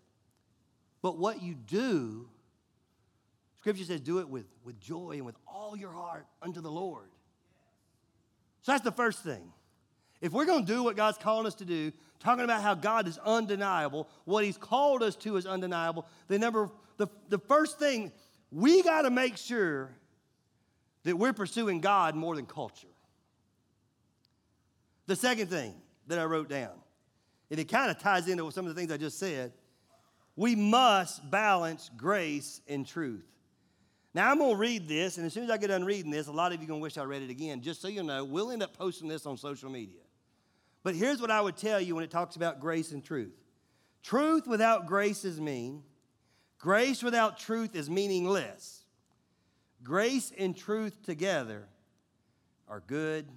But 1.01 1.17
what 1.17 1.41
you 1.41 1.53
do, 1.53 2.29
Scripture 3.65 3.83
says, 3.83 3.99
do 3.99 4.19
it 4.19 4.29
with, 4.29 4.45
with 4.63 4.79
joy 4.79 5.13
and 5.13 5.25
with 5.25 5.33
all 5.47 5.75
your 5.75 5.91
heart 5.91 6.27
unto 6.39 6.61
the 6.61 6.69
Lord. 6.69 7.09
So 8.61 8.73
that's 8.73 8.83
the 8.83 8.91
first 8.91 9.23
thing. 9.23 9.51
If 10.21 10.33
we're 10.33 10.45
going 10.45 10.67
to 10.67 10.71
do 10.71 10.83
what 10.83 10.95
God's 10.95 11.17
calling 11.17 11.47
us 11.47 11.55
to 11.55 11.65
do, 11.65 11.91
talking 12.19 12.43
about 12.43 12.61
how 12.61 12.75
God 12.75 13.07
is 13.07 13.17
undeniable, 13.17 14.07
what 14.25 14.43
He's 14.43 14.55
called 14.55 15.01
us 15.01 15.15
to 15.15 15.35
is 15.37 15.47
undeniable, 15.47 16.05
the 16.27 16.37
number 16.37 16.69
the, 16.97 17.07
the 17.29 17.39
first 17.39 17.79
thing, 17.79 18.11
we 18.51 18.83
got 18.83 19.01
to 19.01 19.09
make 19.09 19.35
sure 19.35 19.89
that 21.01 21.17
we're 21.17 21.33
pursuing 21.33 21.81
God 21.81 22.13
more 22.13 22.35
than 22.35 22.45
culture. 22.45 22.85
The 25.07 25.15
second 25.15 25.47
thing 25.47 25.73
that 26.05 26.19
I 26.19 26.25
wrote 26.25 26.49
down, 26.49 26.73
and 27.49 27.59
it 27.59 27.67
kind 27.67 27.89
of 27.89 27.97
ties 27.97 28.27
into 28.27 28.51
some 28.51 28.67
of 28.67 28.75
the 28.75 28.79
things 28.79 28.91
I 28.91 28.97
just 28.97 29.17
said, 29.17 29.53
we 30.35 30.55
must 30.55 31.27
balance 31.31 31.89
grace 31.97 32.61
and 32.67 32.85
truth. 32.85 33.25
Now, 34.15 34.31
I'm 34.31 34.39
to 34.39 34.55
read 34.55 34.87
this, 34.87 35.17
and 35.17 35.25
as 35.25 35.33
soon 35.33 35.43
as 35.43 35.49
I 35.49 35.57
get 35.57 35.67
done 35.67 35.83
reading 35.83 36.09
this, 36.09 36.27
a 36.27 36.31
lot 36.31 36.53
of 36.53 36.61
you 36.61 36.67
are 36.67 36.79
to 36.79 36.81
wish 36.81 36.97
I 36.97 37.03
read 37.03 37.21
it 37.21 37.29
again. 37.29 37.59
Just 37.59 37.81
so 37.81 37.89
you 37.89 38.01
know, 38.01 38.23
we'll 38.23 38.49
end 38.49 38.63
up 38.63 38.75
posting 38.77 39.09
this 39.09 39.25
on 39.25 39.35
social 39.35 39.69
media. 39.69 39.99
But 40.83 40.95
here's 40.95 41.19
what 41.19 41.29
I 41.29 41.41
would 41.41 41.57
tell 41.57 41.81
you 41.81 41.95
when 41.95 42.03
it 42.05 42.11
talks 42.11 42.37
about 42.37 42.61
grace 42.61 42.93
and 42.93 43.03
truth 43.03 43.33
truth 44.03 44.47
without 44.47 44.87
grace 44.87 45.25
is 45.25 45.41
mean, 45.41 45.83
grace 46.59 47.03
without 47.03 47.37
truth 47.37 47.75
is 47.75 47.89
meaningless. 47.89 48.85
Grace 49.83 50.31
and 50.37 50.55
truth 50.55 51.03
together 51.03 51.67
are 52.69 52.81
good 52.87 53.27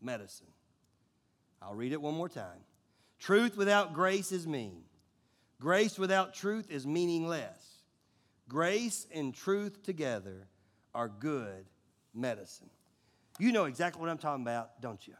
medicine. 0.00 0.46
I'll 1.60 1.74
read 1.74 1.90
it 1.90 2.00
one 2.00 2.14
more 2.14 2.28
time. 2.28 2.62
Truth 3.18 3.56
without 3.56 3.94
grace 3.94 4.30
is 4.30 4.46
mean. 4.46 4.82
Grace 5.60 5.98
without 5.98 6.34
truth 6.34 6.70
is 6.70 6.86
meaningless. 6.86 7.73
Grace 8.48 9.06
and 9.12 9.34
truth 9.34 9.82
together 9.82 10.48
are 10.94 11.08
good 11.08 11.64
medicine. 12.14 12.70
You 13.38 13.52
know 13.52 13.64
exactly 13.64 14.00
what 14.00 14.10
I'm 14.10 14.18
talking 14.18 14.42
about, 14.42 14.80
don't 14.80 15.04
you? 15.06 15.14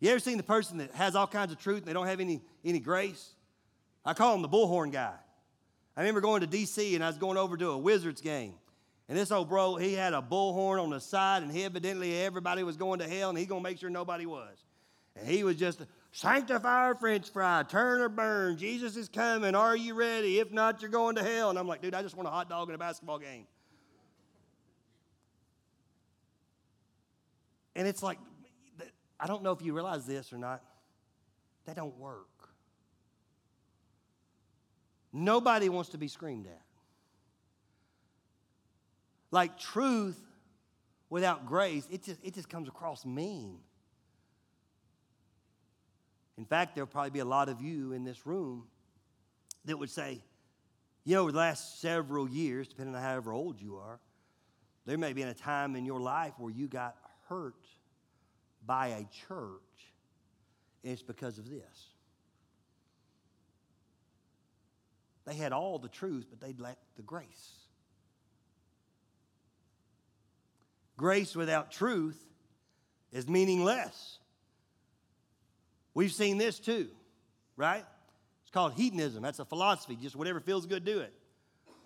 You 0.00 0.10
ever 0.10 0.18
seen 0.18 0.36
the 0.36 0.42
person 0.42 0.78
that 0.78 0.92
has 0.92 1.14
all 1.14 1.26
kinds 1.26 1.52
of 1.52 1.58
truth 1.58 1.78
and 1.78 1.86
they 1.86 1.92
don't 1.92 2.06
have 2.06 2.20
any, 2.20 2.42
any 2.64 2.80
grace? 2.80 3.34
I 4.04 4.12
call 4.12 4.34
him 4.34 4.42
the 4.42 4.48
bullhorn 4.48 4.92
guy. 4.92 5.14
I 5.96 6.00
remember 6.00 6.20
going 6.20 6.40
to 6.40 6.46
D.C. 6.46 6.94
and 6.94 7.04
I 7.04 7.06
was 7.06 7.18
going 7.18 7.38
over 7.38 7.56
to 7.56 7.70
a 7.70 7.78
Wizards 7.78 8.20
game. 8.20 8.54
And 9.08 9.16
this 9.16 9.30
old 9.30 9.48
bro, 9.48 9.76
he 9.76 9.92
had 9.92 10.14
a 10.14 10.22
bullhorn 10.22 10.82
on 10.82 10.90
the 10.90 11.00
side, 11.00 11.42
and 11.42 11.52
he 11.52 11.62
evidently 11.64 12.22
everybody 12.22 12.62
was 12.62 12.76
going 12.76 12.98
to 13.00 13.08
hell, 13.08 13.28
and 13.28 13.38
he's 13.38 13.46
gonna 13.46 13.60
make 13.60 13.78
sure 13.78 13.90
nobody 13.90 14.26
was. 14.26 14.64
And 15.16 15.28
he 15.28 15.44
was 15.44 15.56
just 15.56 15.80
sanctify 16.12 16.86
our 16.86 16.94
French 16.94 17.30
fry, 17.30 17.64
turn 17.68 18.00
or 18.00 18.08
burn. 18.08 18.56
Jesus 18.56 18.96
is 18.96 19.08
coming. 19.08 19.54
Are 19.54 19.76
you 19.76 19.94
ready? 19.94 20.38
If 20.38 20.52
not, 20.52 20.82
you're 20.82 20.90
going 20.90 21.16
to 21.16 21.22
hell. 21.22 21.50
And 21.50 21.58
I'm 21.58 21.68
like, 21.68 21.82
dude, 21.82 21.94
I 21.94 22.02
just 22.02 22.16
want 22.16 22.28
a 22.28 22.30
hot 22.30 22.48
dog 22.48 22.68
and 22.68 22.74
a 22.74 22.78
basketball 22.78 23.18
game. 23.18 23.46
And 27.76 27.88
it's 27.88 28.02
like, 28.02 28.18
I 29.18 29.26
don't 29.26 29.42
know 29.42 29.52
if 29.52 29.62
you 29.62 29.72
realize 29.72 30.06
this 30.06 30.32
or 30.32 30.38
not. 30.38 30.62
That 31.66 31.76
don't 31.76 31.96
work. 31.98 32.28
Nobody 35.12 35.68
wants 35.68 35.90
to 35.90 35.98
be 35.98 36.08
screamed 36.08 36.46
at. 36.46 36.62
Like 39.30 39.58
truth 39.58 40.20
without 41.08 41.46
grace, 41.46 41.88
it 41.90 42.02
just, 42.02 42.20
it 42.22 42.34
just 42.34 42.48
comes 42.48 42.68
across 42.68 43.04
mean. 43.04 43.58
In 46.36 46.44
fact, 46.44 46.74
there'll 46.74 46.88
probably 46.88 47.10
be 47.10 47.20
a 47.20 47.24
lot 47.24 47.48
of 47.48 47.60
you 47.60 47.92
in 47.92 48.04
this 48.04 48.26
room 48.26 48.64
that 49.64 49.78
would 49.78 49.90
say, 49.90 50.20
you 51.04 51.14
know, 51.14 51.22
over 51.22 51.32
the 51.32 51.38
last 51.38 51.80
several 51.80 52.28
years, 52.28 52.68
depending 52.68 52.94
on 52.94 53.02
however 53.02 53.32
old 53.32 53.60
you 53.60 53.76
are, 53.76 54.00
there 54.86 54.98
may 54.98 55.08
have 55.08 55.16
been 55.16 55.28
a 55.28 55.34
time 55.34 55.76
in 55.76 55.84
your 55.84 56.00
life 56.00 56.32
where 56.38 56.50
you 56.50 56.66
got 56.66 56.96
hurt 57.28 57.66
by 58.66 58.88
a 58.88 59.04
church, 59.28 59.60
and 60.82 60.92
it's 60.92 61.02
because 61.02 61.38
of 61.38 61.48
this. 61.48 61.88
They 65.26 65.34
had 65.34 65.52
all 65.52 65.78
the 65.78 65.88
truth, 65.88 66.26
but 66.28 66.40
they 66.40 66.54
lacked 66.62 66.96
the 66.96 67.02
grace. 67.02 67.52
Grace 70.96 71.34
without 71.34 71.70
truth 71.70 72.22
is 73.10 73.26
meaningless. 73.28 74.18
We've 75.94 76.12
seen 76.12 76.38
this 76.38 76.58
too, 76.58 76.88
right? 77.56 77.84
It's 78.42 78.50
called 78.50 78.74
hedonism. 78.74 79.22
That's 79.22 79.38
a 79.38 79.44
philosophy. 79.44 79.96
Just 79.96 80.16
whatever 80.16 80.40
feels 80.40 80.66
good, 80.66 80.84
do 80.84 81.00
it. 81.00 81.12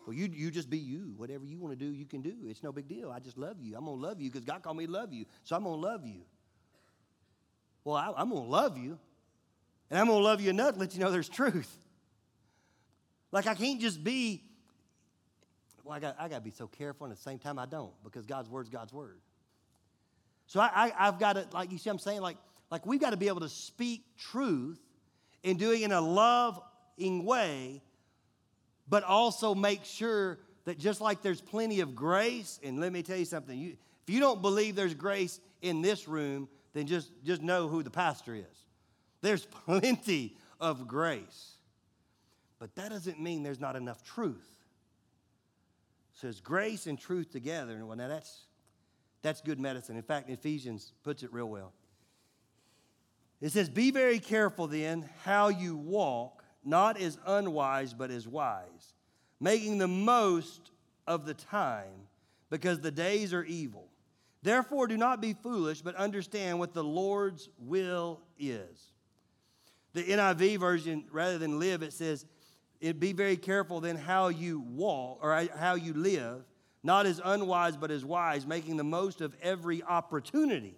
Well, 0.06 0.16
you, 0.16 0.30
you 0.32 0.50
just 0.50 0.70
be 0.70 0.78
you. 0.78 1.12
Whatever 1.16 1.44
you 1.44 1.58
want 1.58 1.78
to 1.78 1.84
do, 1.84 1.92
you 1.92 2.06
can 2.06 2.22
do. 2.22 2.34
It's 2.46 2.62
no 2.62 2.72
big 2.72 2.88
deal. 2.88 3.10
I 3.10 3.18
just 3.18 3.36
love 3.36 3.56
you. 3.60 3.76
I'm 3.76 3.84
going 3.84 4.00
to 4.00 4.06
love 4.06 4.20
you 4.20 4.30
because 4.30 4.44
God 4.44 4.62
called 4.62 4.78
me 4.78 4.86
to 4.86 4.92
love 4.92 5.12
you. 5.12 5.26
So 5.44 5.54
I'm 5.54 5.64
going 5.64 5.78
to 5.78 5.86
love 5.86 6.06
you. 6.06 6.22
Well, 7.84 7.96
I, 7.96 8.12
I'm 8.16 8.30
going 8.30 8.44
to 8.44 8.48
love 8.48 8.78
you. 8.78 8.98
And 9.90 9.98
I'm 9.98 10.06
going 10.06 10.18
to 10.18 10.24
love 10.24 10.40
you 10.40 10.50
enough 10.50 10.74
to 10.74 10.80
let 10.80 10.94
you 10.94 11.00
know 11.00 11.10
there's 11.10 11.28
truth. 11.28 11.76
Like 13.32 13.46
I 13.46 13.54
can't 13.54 13.80
just 13.80 14.02
be, 14.02 14.42
well, 15.84 15.94
I 15.94 16.00
got, 16.00 16.16
I 16.18 16.28
got 16.28 16.36
to 16.36 16.40
be 16.42 16.50
so 16.50 16.66
careful, 16.66 17.04
and 17.04 17.12
at 17.12 17.18
the 17.18 17.22
same 17.22 17.38
time 17.38 17.58
I 17.58 17.66
don't 17.66 17.92
because 18.02 18.26
God's 18.26 18.48
word's 18.48 18.70
God's 18.70 18.92
word. 18.92 19.20
So 20.46 20.60
I, 20.60 20.70
I, 20.74 21.08
I've 21.08 21.18
got 21.18 21.34
to, 21.34 21.46
like 21.52 21.70
you 21.70 21.78
see 21.78 21.90
I'm 21.90 21.98
saying, 21.98 22.22
like 22.22 22.38
like 22.70 22.86
we've 22.86 23.00
got 23.00 23.10
to 23.10 23.16
be 23.16 23.28
able 23.28 23.40
to 23.40 23.48
speak 23.48 24.02
truth 24.16 24.80
and 25.44 25.58
doing 25.58 25.82
it 25.82 25.86
in 25.86 25.92
a 25.92 26.00
loving 26.00 27.24
way, 27.24 27.82
but 28.88 29.04
also 29.04 29.54
make 29.54 29.84
sure 29.84 30.38
that 30.64 30.78
just 30.78 31.00
like 31.00 31.22
there's 31.22 31.40
plenty 31.40 31.80
of 31.80 31.94
grace, 31.94 32.60
and 32.62 32.80
let 32.80 32.92
me 32.92 33.02
tell 33.02 33.16
you 33.16 33.24
something, 33.24 33.58
you, 33.58 33.76
if 34.06 34.12
you 34.12 34.20
don't 34.20 34.42
believe 34.42 34.74
there's 34.74 34.94
grace 34.94 35.40
in 35.62 35.82
this 35.82 36.06
room, 36.08 36.48
then 36.74 36.86
just, 36.86 37.10
just 37.24 37.42
know 37.42 37.68
who 37.68 37.82
the 37.82 37.90
pastor 37.90 38.34
is. 38.34 38.66
There's 39.22 39.44
plenty 39.66 40.36
of 40.60 40.86
grace. 40.86 41.56
But 42.58 42.74
that 42.74 42.90
doesn't 42.90 43.20
mean 43.20 43.42
there's 43.42 43.60
not 43.60 43.76
enough 43.76 44.02
truth. 44.02 44.36
It 46.14 46.20
says 46.20 46.40
grace 46.40 46.86
and 46.86 46.98
truth 46.98 47.30
together. 47.30 47.76
And 47.76 47.86
well, 47.86 47.96
now 47.96 48.08
that's 48.08 48.46
that's 49.22 49.40
good 49.40 49.58
medicine. 49.58 49.96
In 49.96 50.02
fact, 50.02 50.30
Ephesians 50.30 50.92
puts 51.02 51.22
it 51.22 51.32
real 51.32 51.48
well. 51.48 51.72
It 53.40 53.50
says, 53.50 53.68
Be 53.68 53.90
very 53.90 54.18
careful 54.18 54.66
then 54.66 55.08
how 55.24 55.48
you 55.48 55.76
walk, 55.76 56.42
not 56.64 57.00
as 57.00 57.18
unwise, 57.26 57.94
but 57.94 58.10
as 58.10 58.26
wise, 58.26 58.94
making 59.40 59.78
the 59.78 59.88
most 59.88 60.70
of 61.06 61.24
the 61.24 61.34
time, 61.34 62.08
because 62.50 62.80
the 62.80 62.90
days 62.90 63.32
are 63.32 63.44
evil. 63.44 63.88
Therefore, 64.42 64.86
do 64.86 64.96
not 64.96 65.20
be 65.20 65.34
foolish, 65.34 65.82
but 65.82 65.94
understand 65.96 66.58
what 66.58 66.74
the 66.74 66.84
Lord's 66.84 67.48
will 67.58 68.20
is. 68.38 68.92
The 69.94 70.04
NIV 70.04 70.58
version, 70.58 71.04
rather 71.10 71.38
than 71.38 71.58
live, 71.58 71.82
it 71.82 71.92
says, 71.92 72.26
it, 72.80 73.00
Be 73.00 73.12
very 73.12 73.36
careful 73.36 73.80
then 73.80 73.96
how 73.96 74.28
you 74.28 74.60
walk, 74.60 75.18
or 75.22 75.48
how 75.56 75.74
you 75.74 75.94
live, 75.94 76.44
not 76.82 77.06
as 77.06 77.20
unwise, 77.24 77.76
but 77.76 77.90
as 77.90 78.04
wise, 78.04 78.46
making 78.46 78.76
the 78.76 78.84
most 78.84 79.20
of 79.20 79.34
every 79.42 79.82
opportunity. 79.82 80.76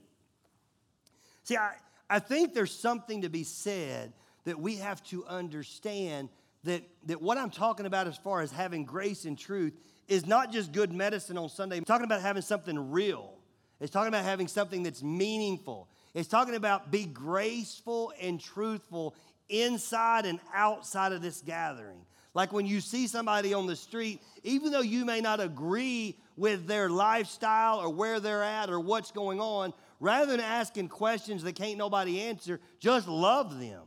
See, 1.43 1.57
I 1.57 1.75
I 2.11 2.19
think 2.19 2.53
there's 2.53 2.77
something 2.77 3.23
to 3.23 3.29
be 3.29 3.45
said 3.45 4.13
that 4.45 4.59
we 4.59 4.77
have 4.77 5.03
to 5.05 5.25
understand 5.27 6.29
that, 6.65 6.83
that 7.07 7.23
what 7.23 7.39
I'm 7.39 7.51
talking 7.51 7.87
about 7.87 8.09
as 8.09 8.19
far 8.19 8.43
as 8.43 8.51
having 8.51 8.85
grace 8.85 9.25
and 9.25 9.39
truth 9.39 9.73
is 10.09 10.27
not 10.27 10.53
just 10.53 10.73
good 10.73 10.93
medicine 10.93 11.39
on 11.39 11.49
Sunday. 11.49 11.77
I'm 11.77 11.85
talking 11.85 12.05
about 12.05 12.21
having 12.21 12.43
something 12.43 12.91
real. 12.91 13.33
It's 13.79 13.93
talking 13.93 14.09
about 14.09 14.25
having 14.25 14.49
something 14.49 14.83
that's 14.83 15.05
meaningful. 15.05 15.89
It's 16.13 16.29
talking 16.29 16.57
about 16.57 16.91
be 16.91 17.05
graceful 17.05 18.13
and 18.21 18.41
truthful 18.41 19.15
inside 19.49 20.27
and 20.27 20.41
outside 20.53 21.13
of 21.13 21.23
this 21.23 21.41
gathering. 21.41 22.01
Like 22.35 22.53
when 22.53 22.67
you 22.67 22.81
see 22.81 23.07
somebody 23.07 23.55
on 23.55 23.67
the 23.67 23.77
street, 23.77 24.21
even 24.43 24.73
though 24.73 24.83
you 24.83 25.05
may 25.05 25.21
not 25.21 25.41
agree 25.41 26.17
with 26.37 26.67
their 26.67 26.91
lifestyle 26.91 27.79
or 27.79 27.91
where 27.91 28.21
they're 28.21 28.43
at 28.43 28.69
or 28.69 28.81
what's 28.81 29.13
going 29.13 29.41
on, 29.41 29.73
rather 30.01 30.33
than 30.33 30.41
asking 30.41 30.89
questions 30.89 31.43
that 31.45 31.55
can't 31.55 31.77
nobody 31.77 32.23
answer, 32.23 32.59
just 32.81 33.07
love 33.07 33.61
them. 33.61 33.83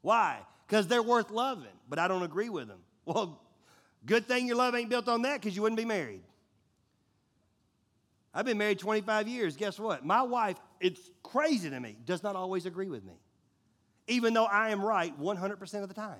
Why? 0.00 0.38
Because 0.66 0.86
they're 0.86 1.02
worth 1.02 1.30
loving, 1.30 1.66
but 1.88 1.98
I 1.98 2.08
don't 2.08 2.22
agree 2.22 2.48
with 2.48 2.68
them. 2.68 2.80
Well, 3.06 3.40
good 4.04 4.26
thing 4.26 4.48
your 4.48 4.56
love 4.56 4.74
ain't 4.74 4.90
built 4.90 5.06
on 5.06 5.22
that 5.22 5.40
because 5.40 5.54
you 5.54 5.62
wouldn't 5.62 5.76
be 5.76 5.84
married. 5.84 6.22
I've 8.34 8.44
been 8.44 8.58
married 8.58 8.80
25 8.80 9.28
years. 9.28 9.56
Guess 9.56 9.78
what? 9.78 10.04
My 10.04 10.22
wife, 10.22 10.56
it's 10.80 11.00
crazy 11.22 11.70
to 11.70 11.78
me, 11.78 11.96
does 12.04 12.24
not 12.24 12.34
always 12.34 12.66
agree 12.66 12.88
with 12.88 13.04
me, 13.04 13.14
even 14.08 14.34
though 14.34 14.44
I 14.44 14.70
am 14.70 14.84
right 14.84 15.16
100% 15.20 15.82
of 15.82 15.88
the 15.88 15.94
time. 15.94 16.18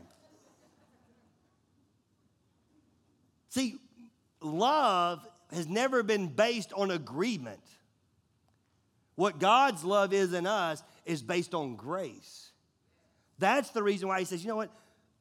See, 3.48 3.80
love 4.40 5.26
has 5.52 5.66
never 5.66 6.02
been 6.02 6.28
based 6.28 6.72
on 6.72 6.92
agreement. 6.92 7.58
What 9.16 9.40
God's 9.40 9.82
love 9.82 10.12
is 10.12 10.32
in 10.32 10.46
us 10.46 10.82
is 11.04 11.22
based 11.22 11.54
on 11.54 11.74
grace. 11.74 12.50
That's 13.38 13.70
the 13.70 13.82
reason 13.82 14.08
why 14.08 14.20
he 14.20 14.24
says, 14.24 14.42
you 14.42 14.48
know 14.48 14.56
what? 14.56 14.70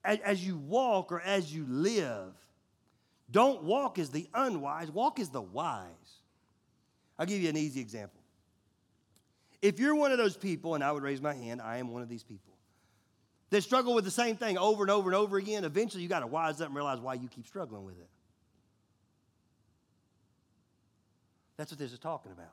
As, 0.03 0.19
as 0.19 0.45
you 0.45 0.57
walk 0.57 1.11
or 1.11 1.21
as 1.21 1.53
you 1.53 1.65
live, 1.67 2.33
don't 3.31 3.63
walk 3.63 3.97
as 3.97 4.11
the 4.11 4.27
unwise, 4.33 4.91
walk 4.91 5.19
as 5.19 5.29
the 5.29 5.41
wise. 5.41 5.89
I'll 7.17 7.25
give 7.25 7.41
you 7.41 7.49
an 7.49 7.57
easy 7.57 7.79
example. 7.79 8.21
If 9.61 9.79
you're 9.79 9.95
one 9.95 10.11
of 10.11 10.17
those 10.17 10.37
people, 10.37 10.75
and 10.75 10.83
I 10.83 10.91
would 10.91 11.01
raise 11.01 11.21
my 11.21 11.33
hand, 11.33 11.61
I 11.61 11.77
am 11.77 11.91
one 11.91 12.01
of 12.01 12.09
these 12.09 12.23
people, 12.23 12.53
that 13.49 13.61
struggle 13.61 13.95
with 13.95 14.03
the 14.03 14.11
same 14.11 14.35
thing 14.35 14.57
over 14.57 14.83
and 14.83 14.91
over 14.91 15.09
and 15.09 15.15
over 15.15 15.37
again, 15.37 15.63
eventually 15.63 16.03
you 16.03 16.09
got 16.09 16.19
to 16.19 16.27
wise 16.27 16.61
up 16.61 16.67
and 16.67 16.75
realize 16.75 16.99
why 16.99 17.13
you 17.13 17.27
keep 17.29 17.47
struggling 17.47 17.85
with 17.85 17.97
it. 17.97 18.09
That's 21.57 21.71
what 21.71 21.79
this 21.79 21.93
is 21.93 21.99
talking 21.99 22.31
about. 22.31 22.51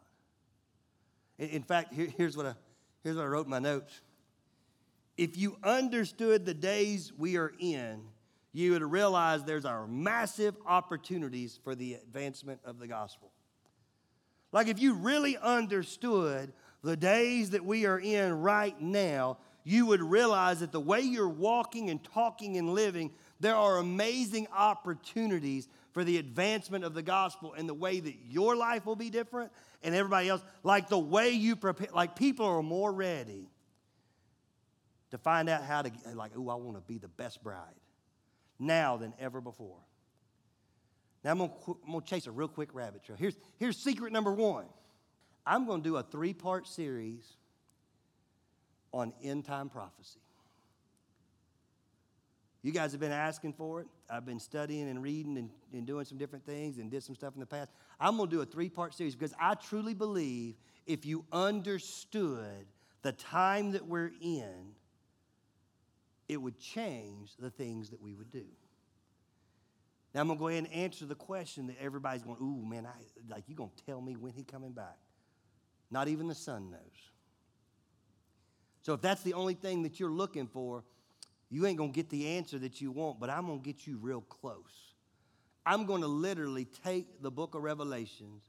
In 1.38 1.62
fact, 1.62 1.92
here, 1.92 2.08
here's, 2.16 2.36
what 2.36 2.46
I, 2.46 2.54
here's 3.02 3.16
what 3.16 3.24
I 3.24 3.28
wrote 3.28 3.46
in 3.46 3.50
my 3.50 3.58
notes. 3.58 4.00
If 5.16 5.36
you 5.36 5.56
understood 5.62 6.46
the 6.46 6.54
days 6.54 7.12
we 7.16 7.36
are 7.36 7.52
in, 7.58 8.02
you 8.52 8.72
would 8.72 8.82
realize 8.82 9.44
there's 9.44 9.64
our 9.64 9.86
massive 9.86 10.54
opportunities 10.66 11.58
for 11.62 11.74
the 11.74 11.94
advancement 11.94 12.60
of 12.64 12.78
the 12.78 12.86
gospel. 12.86 13.32
Like 14.52 14.68
if 14.68 14.80
you 14.80 14.94
really 14.94 15.38
understood 15.38 16.52
the 16.82 16.96
days 16.96 17.50
that 17.50 17.64
we 17.64 17.86
are 17.86 17.98
in 17.98 18.40
right 18.40 18.78
now, 18.80 19.38
you 19.64 19.86
would 19.86 20.02
realize 20.02 20.60
that 20.60 20.72
the 20.72 20.80
way 20.80 21.00
you're 21.00 21.28
walking 21.28 21.88
and 21.88 22.02
talking 22.02 22.58
and 22.58 22.74
living, 22.74 23.12
there 23.40 23.54
are 23.54 23.78
amazing 23.78 24.48
opportunities 24.54 25.68
for 25.92 26.04
the 26.04 26.18
advancement 26.18 26.84
of 26.84 26.94
the 26.94 27.02
gospel 27.02 27.54
and 27.54 27.68
the 27.68 27.74
way 27.74 28.00
that 28.00 28.14
your 28.28 28.56
life 28.56 28.86
will 28.86 28.96
be 28.96 29.10
different 29.10 29.52
and 29.82 29.94
everybody 29.94 30.28
else. 30.28 30.42
Like 30.62 30.88
the 30.88 30.98
way 30.98 31.30
you 31.30 31.56
prepare, 31.56 31.88
like 31.94 32.16
people 32.16 32.46
are 32.46 32.62
more 32.62 32.92
ready 32.92 33.48
to 35.10 35.18
find 35.18 35.48
out 35.48 35.62
how 35.62 35.82
to, 35.82 35.90
like, 36.14 36.32
oh, 36.36 36.48
I 36.48 36.54
want 36.54 36.76
to 36.76 36.82
be 36.82 36.98
the 36.98 37.08
best 37.08 37.42
bride 37.42 37.60
now 38.58 38.96
than 38.96 39.12
ever 39.18 39.40
before. 39.40 39.78
Now 41.22 41.32
I'm 41.32 41.40
I'm 41.42 41.76
gonna 41.86 42.00
chase 42.04 42.26
a 42.26 42.32
real 42.32 42.48
quick 42.48 42.74
rabbit 42.74 43.04
trail. 43.04 43.18
Here's, 43.18 43.36
here's 43.58 43.76
secret 43.76 44.12
number 44.12 44.32
one. 44.32 44.64
I'm 45.46 45.66
gonna 45.66 45.82
do 45.82 45.96
a 45.96 46.02
three-part 46.02 46.66
series 46.66 47.24
on 48.92 49.12
end 49.22 49.44
time 49.44 49.68
prophecy. 49.68 50.20
You 52.62 52.70
guys 52.70 52.92
have 52.92 53.00
been 53.00 53.12
asking 53.12 53.54
for 53.54 53.80
it. 53.80 53.88
I've 54.08 54.24
been 54.24 54.38
studying 54.38 54.88
and 54.88 55.02
reading 55.02 55.36
and, 55.36 55.50
and 55.72 55.84
doing 55.84 56.04
some 56.04 56.16
different 56.16 56.46
things 56.46 56.78
and 56.78 56.90
did 56.90 57.02
some 57.02 57.16
stuff 57.16 57.34
in 57.34 57.40
the 57.40 57.46
past. 57.46 57.72
I'm 57.98 58.16
going 58.16 58.30
to 58.30 58.36
do 58.36 58.42
a 58.42 58.46
three 58.46 58.68
part 58.68 58.94
series 58.94 59.16
because 59.16 59.34
I 59.40 59.54
truly 59.54 59.94
believe 59.94 60.54
if 60.86 61.04
you 61.04 61.24
understood 61.32 62.66
the 63.02 63.12
time 63.12 63.72
that 63.72 63.86
we're 63.86 64.12
in, 64.20 64.74
it 66.28 66.36
would 66.36 66.58
change 66.58 67.32
the 67.38 67.50
things 67.50 67.90
that 67.90 68.00
we 68.00 68.14
would 68.14 68.30
do. 68.30 68.44
Now 70.14 70.20
I'm 70.20 70.28
gonna 70.28 70.38
go 70.38 70.48
ahead 70.48 70.64
and 70.64 70.72
answer 70.72 71.06
the 71.06 71.14
question 71.14 71.66
that 71.68 71.76
everybody's 71.80 72.22
going, 72.22 72.38
ooh, 72.40 72.64
man, 72.66 72.86
I 72.86 72.92
like 73.28 73.44
you 73.48 73.54
gonna 73.54 73.70
tell 73.86 74.00
me 74.00 74.14
when 74.14 74.32
he 74.32 74.44
coming 74.44 74.72
back. 74.72 74.98
Not 75.90 76.08
even 76.08 76.28
the 76.28 76.34
Son 76.34 76.70
knows. 76.70 76.80
So 78.82 78.94
if 78.94 79.00
that's 79.00 79.22
the 79.22 79.34
only 79.34 79.54
thing 79.54 79.82
that 79.82 80.00
you're 80.00 80.10
looking 80.10 80.46
for, 80.46 80.84
you 81.52 81.66
ain't 81.66 81.76
gonna 81.76 81.92
get 81.92 82.08
the 82.08 82.28
answer 82.28 82.58
that 82.58 82.80
you 82.80 82.90
want, 82.90 83.20
but 83.20 83.30
I'm 83.30 83.46
gonna 83.46 83.58
get 83.58 83.86
you 83.86 83.98
real 83.98 84.22
close. 84.22 84.94
I'm 85.64 85.86
gonna 85.86 86.08
literally 86.08 86.64
take 86.64 87.22
the 87.22 87.30
book 87.30 87.54
of 87.54 87.62
Revelations, 87.62 88.42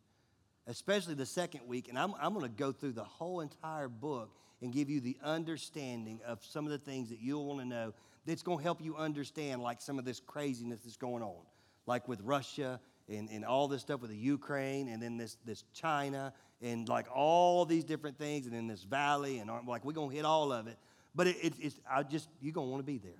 especially 0.68 1.14
the 1.14 1.26
second 1.26 1.68
week, 1.68 1.90
and 1.90 2.00
I'm, 2.00 2.14
I'm 2.20 2.34
gonna 2.34 2.48
go 2.48 2.72
through 2.72 2.94
the 2.94 3.04
whole 3.04 3.42
entire 3.42 3.90
book 3.90 4.32
and 4.64 4.72
give 4.72 4.90
you 4.90 5.02
the 5.02 5.18
understanding 5.22 6.22
of 6.26 6.40
some 6.44 6.66
of 6.66 6.72
the 6.72 6.78
things 6.78 7.10
that 7.10 7.20
you'll 7.20 7.46
want 7.46 7.60
to 7.60 7.66
know 7.66 7.94
that's 8.26 8.42
going 8.42 8.58
to 8.58 8.64
help 8.64 8.82
you 8.82 8.96
understand 8.96 9.62
like 9.62 9.82
some 9.82 10.00
of 10.00 10.06
this 10.06 10.22
craziness 10.22 10.80
that's 10.82 10.96
going 10.96 11.22
on 11.22 11.42
like 11.86 12.08
with 12.08 12.22
russia 12.22 12.80
and, 13.10 13.30
and 13.30 13.44
all 13.44 13.68
this 13.68 13.82
stuff 13.82 14.00
with 14.00 14.10
the 14.10 14.18
ukraine 14.18 14.88
and 14.88 15.04
then 15.04 15.18
this, 15.18 15.38
this 15.46 15.66
china 15.74 16.34
and 16.62 16.88
like 16.88 17.08
all 17.14 17.66
these 17.66 17.84
different 17.84 18.18
things 18.18 18.46
and 18.46 18.56
then 18.56 18.68
this 18.68 18.84
valley 18.84 19.40
and 19.40 19.52
like 19.68 19.84
we're 19.84 19.92
going 19.92 20.10
to 20.10 20.16
hit 20.16 20.24
all 20.24 20.54
of 20.54 20.68
it 20.68 20.78
but 21.16 21.28
it, 21.28 21.38
it, 21.42 21.54
it's 21.60 21.80
i 21.90 22.04
just 22.04 22.28
you're 22.42 22.54
going 22.54 22.68
to 22.68 22.72
want 22.72 22.80
to 22.86 22.92
be 22.92 22.98
there 22.98 23.12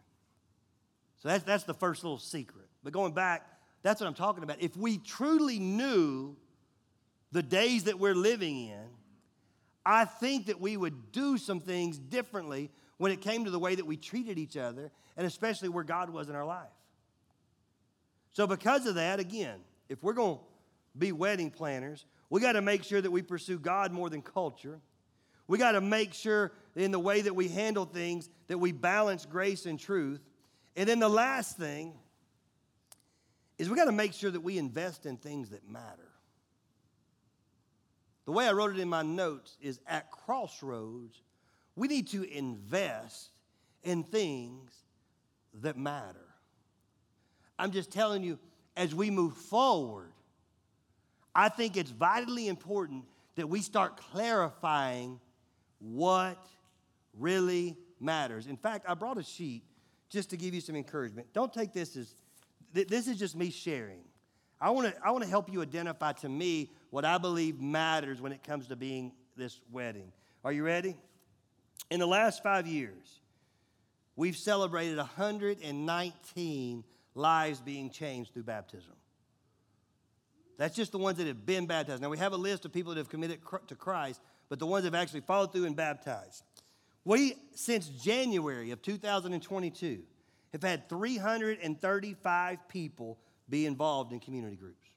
so 1.22 1.30
that's, 1.30 1.44
that's 1.44 1.64
the 1.64 1.74
first 1.74 2.04
little 2.04 2.20
secret 2.20 2.66
but 2.84 2.94
going 2.94 3.14
back 3.14 3.48
that's 3.82 4.02
what 4.02 4.08
i'm 4.08 4.14
talking 4.14 4.44
about 4.44 4.62
if 4.62 4.76
we 4.78 4.98
truly 4.98 5.60
knew 5.60 6.36
the 7.32 7.44
days 7.44 7.86
that 7.86 8.00
we're 8.00 8.16
living 8.16 8.68
in 8.68 8.90
I 9.86 10.06
think 10.06 10.46
that 10.46 10.60
we 10.60 10.78
would 10.78 11.12
do 11.12 11.38
some 11.38 11.60
things 11.60 11.98
differently 11.98 12.72
when 12.98 13.12
it 13.12 13.22
came 13.22 13.46
to 13.46 13.52
the 13.52 13.60
way 13.60 13.76
that 13.76 13.86
we 13.86 13.98
treated 13.98 14.38
each 14.38 14.56
other, 14.56 14.92
and 15.18 15.28
especially 15.28 15.70
where 15.70 15.84
God 15.84 16.10
was 16.10 16.30
in 16.30 16.36
our 16.36 16.46
life. 16.46 16.68
So, 18.32 18.48
because 18.48 18.86
of 18.86 18.96
that, 18.96 19.20
again, 19.20 19.60
if 19.90 20.02
we're 20.02 20.14
going 20.14 20.38
to 20.38 20.44
be 20.98 21.12
wedding 21.12 21.52
planners, 21.52 22.06
we 22.30 22.40
got 22.40 22.54
to 22.54 22.62
make 22.62 22.84
sure 22.84 23.02
that 23.02 23.12
we 23.12 23.22
pursue 23.22 23.60
God 23.60 23.92
more 23.92 24.10
than 24.10 24.22
culture. 24.22 24.80
We 25.48 25.58
got 25.58 25.74
to 25.74 25.82
make 25.82 26.14
sure 26.14 26.52
in 26.76 26.92
the 26.92 27.00
way 27.00 27.22
that 27.22 27.36
we 27.36 27.48
handle 27.48 27.86
things 27.86 28.30
that 28.48 28.58
we 28.58 28.72
balance 28.72 29.26
grace 29.26 29.66
and 29.66 29.80
truth. 29.80 30.22
And 30.76 30.88
then 30.88 31.00
the 31.00 31.10
last 31.10 31.58
thing 31.58 31.94
is 33.58 33.70
we 33.70 33.76
got 33.76 33.86
to 33.86 33.92
make 33.92 34.14
sure 34.14 34.32
that 34.32 34.42
we 34.42 34.58
invest 34.58 35.06
in 35.06 35.18
things 35.18 35.50
that 35.50 35.68
matter. 35.70 36.10
The 38.26 38.32
way 38.32 38.48
I 38.48 38.54
wrote 38.54 38.72
it 38.72 38.80
in 38.80 38.90
my 38.90 39.02
notes 39.02 39.58
is 39.62 39.80
at 39.86 40.10
crossroads, 40.12 41.22
we 41.76 41.88
need 41.88 42.08
to 42.10 42.24
invest 42.24 43.30
in 43.84 44.04
things 44.04 44.72
that 45.62 45.78
matter. 45.78 46.26
I'm 47.60 47.72
just 47.72 47.92
telling 47.92 48.24
you, 48.24 48.40
as 48.76 48.96
we 48.96 49.12
move 49.12 49.36
forward, 49.36 50.12
I 51.36 51.50
think 51.50 51.78
it's 51.78 51.92
vitally 51.92 52.48
important 52.48 53.06
that 53.36 53.50
we 53.50 53.62
start 53.62 53.98
clarifying 53.98 55.20
what 55.84 56.48
really 57.20 57.78
matters. 58.00 58.48
In 58.48 58.56
fact, 58.58 58.86
I 58.88 58.94
brought 58.94 59.18
a 59.18 59.24
sheet 59.24 59.64
just 60.10 60.30
to 60.30 60.38
give 60.38 60.54
you 60.54 60.62
some 60.62 60.76
encouragement. 60.76 61.28
Don't 61.34 61.52
take 61.52 61.74
this 61.74 61.98
as 61.98 62.16
this 62.72 63.08
is 63.08 63.20
just 63.20 63.36
me 63.36 63.52
sharing. 63.52 64.02
I 64.60 64.70
want 64.70 64.88
to 64.88 65.06
I 65.06 65.12
want 65.12 65.24
to 65.24 65.30
help 65.30 65.52
you 65.52 65.62
identify 65.62 66.14
to 66.14 66.30
me 66.30 66.72
what 66.90 67.04
I 67.06 67.18
believe 67.18 67.60
matters 67.60 68.22
when 68.22 68.32
it 68.32 68.44
comes 68.44 68.68
to 68.68 68.76
being 68.76 69.12
this 69.36 69.60
wedding. 69.72 70.12
Are 70.44 70.52
you 70.52 70.64
ready? 70.64 70.96
In 71.92 72.00
the 72.00 72.08
last 72.08 72.42
5 72.44 72.66
years, 72.66 73.20
we've 74.16 74.38
celebrated 74.38 74.98
119 74.98 76.84
lives 77.16 77.62
being 77.62 77.90
changed 77.90 78.34
through 78.34 78.44
baptism. 78.44 78.94
That's 80.58 80.76
just 80.76 80.92
the 80.92 80.98
ones 80.98 81.18
that 81.18 81.28
have 81.28 81.46
been 81.46 81.66
baptized. 81.66 82.02
Now, 82.02 82.10
we 82.10 82.18
have 82.20 82.34
a 82.34 82.38
list 82.38 82.64
of 82.66 82.72
people 82.72 82.94
that 82.94 83.00
have 83.00 83.10
committed 83.10 83.40
to 83.68 83.76
Christ, 83.76 84.22
but 84.54 84.60
the 84.60 84.68
ones 84.68 84.84
that 84.84 84.94
have 84.94 85.02
actually 85.02 85.22
followed 85.22 85.52
through 85.52 85.66
and 85.66 85.76
baptized. 85.76 86.44
We, 87.04 87.34
since 87.56 87.88
January 87.88 88.70
of 88.70 88.84
2022, 88.84 90.04
have 90.52 90.62
had 90.62 90.88
335 90.88 92.68
people 92.70 93.18
be 93.50 93.66
involved 93.66 94.14
in 94.14 94.20
community 94.20 94.56
groups. 94.56 94.88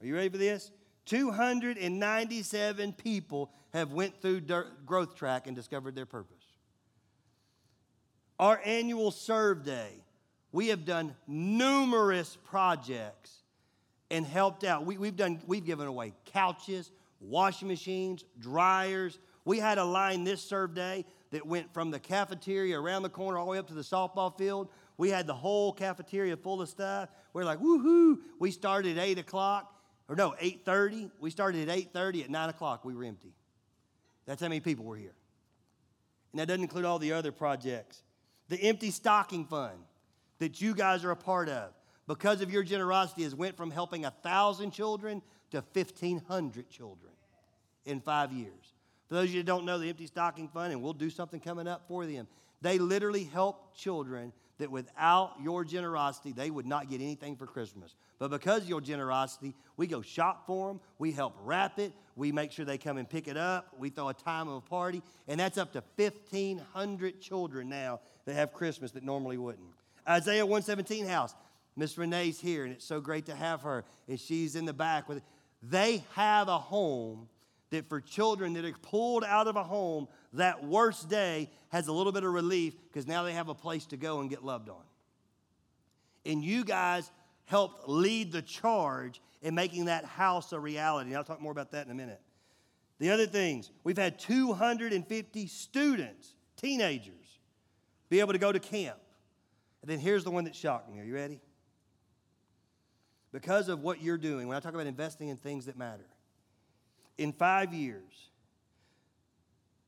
Are 0.00 0.06
you 0.06 0.16
ready 0.16 0.28
for 0.28 0.38
this? 0.38 0.72
297 1.04 2.94
people 2.94 3.52
have 3.72 3.92
went 3.92 4.20
through 4.20 4.40
growth 4.84 5.14
track 5.14 5.46
and 5.46 5.54
discovered 5.54 5.94
their 5.94 6.04
purpose. 6.04 6.34
Our 8.40 8.60
annual 8.64 9.12
serve 9.12 9.64
day, 9.64 10.02
we 10.50 10.66
have 10.70 10.84
done 10.84 11.14
numerous 11.28 12.36
projects 12.42 13.36
and 14.10 14.26
helped 14.26 14.64
out. 14.64 14.84
We, 14.84 14.96
have 14.96 15.16
done, 15.16 15.40
we've 15.46 15.64
given 15.64 15.86
away 15.86 16.12
couches, 16.24 16.90
washing 17.20 17.68
machines, 17.68 18.24
dryers. 18.38 19.18
We 19.44 19.58
had 19.58 19.78
a 19.78 19.84
line 19.84 20.24
this 20.24 20.42
serve 20.42 20.74
day 20.74 21.04
that 21.30 21.46
went 21.46 21.72
from 21.72 21.90
the 21.90 21.98
cafeteria 21.98 22.78
around 22.78 23.02
the 23.02 23.08
corner 23.08 23.38
all 23.38 23.46
the 23.46 23.50
way 23.52 23.58
up 23.58 23.68
to 23.68 23.74
the 23.74 23.82
softball 23.82 24.36
field. 24.36 24.68
We 24.96 25.10
had 25.10 25.26
the 25.26 25.34
whole 25.34 25.72
cafeteria 25.72 26.36
full 26.36 26.60
of 26.60 26.68
stuff. 26.68 27.10
We're 27.32 27.44
like, 27.44 27.60
woohoo! 27.60 28.18
We 28.38 28.50
started 28.50 28.98
at 28.98 29.04
8 29.04 29.18
o'clock, 29.18 29.74
or 30.08 30.16
no, 30.16 30.34
8.30. 30.40 31.10
We 31.20 31.30
started 31.30 31.68
at 31.68 31.76
8.30. 31.92 32.24
At 32.24 32.30
9 32.30 32.48
o'clock, 32.48 32.84
we 32.84 32.94
were 32.94 33.04
empty. 33.04 33.34
That's 34.26 34.40
how 34.40 34.48
many 34.48 34.60
people 34.60 34.84
were 34.84 34.96
here. 34.96 35.14
And 36.32 36.40
that 36.40 36.48
doesn't 36.48 36.62
include 36.62 36.84
all 36.84 36.98
the 36.98 37.12
other 37.12 37.32
projects. 37.32 38.02
The 38.48 38.60
empty 38.60 38.90
stocking 38.90 39.44
fund 39.44 39.78
that 40.38 40.60
you 40.60 40.74
guys 40.74 41.04
are 41.04 41.10
a 41.10 41.16
part 41.16 41.48
of, 41.48 41.72
because 42.06 42.40
of 42.40 42.50
your 42.50 42.62
generosity, 42.62 43.22
has 43.22 43.34
went 43.34 43.56
from 43.56 43.70
helping 43.70 44.04
a 44.04 44.10
1,000 44.22 44.70
children 44.70 45.22
to 45.50 45.64
1,500 45.72 46.68
children 46.68 47.12
in 47.84 48.00
five 48.00 48.32
years. 48.32 48.74
For 49.08 49.14
those 49.14 49.24
of 49.24 49.34
you 49.34 49.40
that 49.42 49.46
don't 49.46 49.64
know 49.64 49.78
the 49.78 49.88
Empty 49.88 50.06
Stocking 50.06 50.48
Fund, 50.48 50.72
and 50.72 50.82
we'll 50.82 50.92
do 50.92 51.10
something 51.10 51.40
coming 51.40 51.66
up 51.66 51.84
for 51.88 52.04
them, 52.04 52.26
They 52.60 52.78
literally 52.78 53.24
help 53.24 53.76
children 53.76 54.32
that 54.58 54.70
without 54.70 55.34
your 55.40 55.64
generosity, 55.64 56.32
they 56.32 56.50
would 56.50 56.66
not 56.66 56.90
get 56.90 57.00
anything 57.00 57.36
for 57.36 57.46
Christmas. 57.46 57.94
But 58.18 58.32
because 58.32 58.62
of 58.62 58.68
your 58.68 58.80
generosity, 58.80 59.54
we 59.76 59.86
go 59.86 60.02
shop 60.02 60.46
for 60.46 60.68
them, 60.68 60.80
we 60.98 61.12
help 61.12 61.36
wrap 61.44 61.78
it, 61.78 61.92
we 62.16 62.32
make 62.32 62.50
sure 62.50 62.64
they 62.64 62.78
come 62.78 62.96
and 62.96 63.08
pick 63.08 63.28
it 63.28 63.36
up, 63.36 63.68
we 63.78 63.90
throw 63.90 64.08
a 64.08 64.14
time 64.14 64.48
of 64.48 64.56
a 64.56 64.68
party, 64.68 65.00
and 65.28 65.38
that's 65.38 65.58
up 65.58 65.72
to 65.74 65.84
1,500 65.94 67.20
children 67.20 67.68
now 67.68 68.00
that 68.24 68.34
have 68.34 68.52
Christmas 68.52 68.90
that 68.92 69.04
normally 69.04 69.38
wouldn't. 69.38 69.68
Isaiah 70.08 70.44
117 70.44 71.06
house, 71.06 71.36
Miss 71.76 71.96
Renee's 71.96 72.40
here, 72.40 72.64
and 72.64 72.72
it's 72.72 72.84
so 72.84 73.00
great 73.00 73.26
to 73.26 73.36
have 73.36 73.62
her, 73.62 73.84
and 74.08 74.18
she's 74.18 74.56
in 74.56 74.64
the 74.64 74.72
back 74.72 75.08
with. 75.08 75.22
They 75.62 76.04
have 76.14 76.48
a 76.48 76.58
home 76.58 77.28
that 77.70 77.88
for 77.88 78.00
children 78.00 78.54
that 78.54 78.64
are 78.64 78.72
pulled 78.82 79.24
out 79.24 79.46
of 79.46 79.56
a 79.56 79.64
home 79.64 80.08
that 80.34 80.64
worst 80.64 81.08
day 81.08 81.50
has 81.70 81.88
a 81.88 81.92
little 81.92 82.12
bit 82.12 82.24
of 82.24 82.32
relief 82.32 82.74
because 82.88 83.06
now 83.06 83.22
they 83.22 83.32
have 83.32 83.48
a 83.48 83.54
place 83.54 83.86
to 83.86 83.96
go 83.96 84.20
and 84.20 84.30
get 84.30 84.44
loved 84.44 84.68
on. 84.68 84.82
And 86.24 86.42
you 86.42 86.64
guys 86.64 87.10
helped 87.44 87.88
lead 87.88 88.32
the 88.32 88.42
charge 88.42 89.20
in 89.42 89.54
making 89.54 89.86
that 89.86 90.04
house 90.04 90.52
a 90.52 90.60
reality. 90.60 91.10
And 91.10 91.16
I'll 91.16 91.24
talk 91.24 91.40
more 91.40 91.52
about 91.52 91.72
that 91.72 91.86
in 91.86 91.92
a 91.92 91.94
minute. 91.94 92.20
The 92.98 93.10
other 93.10 93.26
things, 93.26 93.70
we've 93.84 93.98
had 93.98 94.18
250 94.18 95.46
students, 95.46 96.34
teenagers, 96.56 97.14
be 98.08 98.20
able 98.20 98.32
to 98.32 98.38
go 98.38 98.50
to 98.50 98.58
camp. 98.58 98.98
And 99.82 99.90
then 99.90 99.98
here's 99.98 100.24
the 100.24 100.30
one 100.30 100.44
that 100.44 100.56
shocked 100.56 100.90
me. 100.90 101.00
Are 101.00 101.04
you 101.04 101.14
ready? 101.14 101.40
Because 103.32 103.68
of 103.68 103.82
what 103.82 104.02
you're 104.02 104.18
doing, 104.18 104.48
when 104.48 104.56
I 104.56 104.60
talk 104.60 104.74
about 104.74 104.86
investing 104.86 105.28
in 105.28 105.36
things 105.36 105.66
that 105.66 105.76
matter, 105.76 106.06
in 107.18 107.32
five 107.32 107.74
years, 107.74 108.30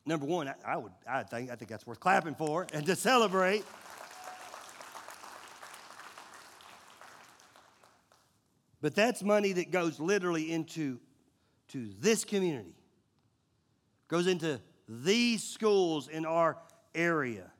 number 0.06 0.24
one, 0.24 0.46
I, 0.46 0.54
I, 0.64 0.76
would, 0.76 0.92
I 1.04 1.24
think, 1.24 1.50
I 1.50 1.56
think 1.56 1.68
that's 1.68 1.84
worth 1.84 1.98
clapping 1.98 2.36
for 2.36 2.64
and 2.72 2.86
to 2.86 2.94
celebrate. 2.94 3.64
But 8.80 8.94
that's 8.94 9.24
money 9.24 9.52
that 9.54 9.72
goes 9.72 9.98
literally 9.98 10.52
into 10.52 11.00
to 11.70 11.88
this 11.98 12.24
community, 12.24 12.76
goes 14.06 14.28
into 14.28 14.60
these 14.88 15.42
schools 15.42 16.06
in 16.06 16.24
our 16.24 16.56
area, 16.94 17.50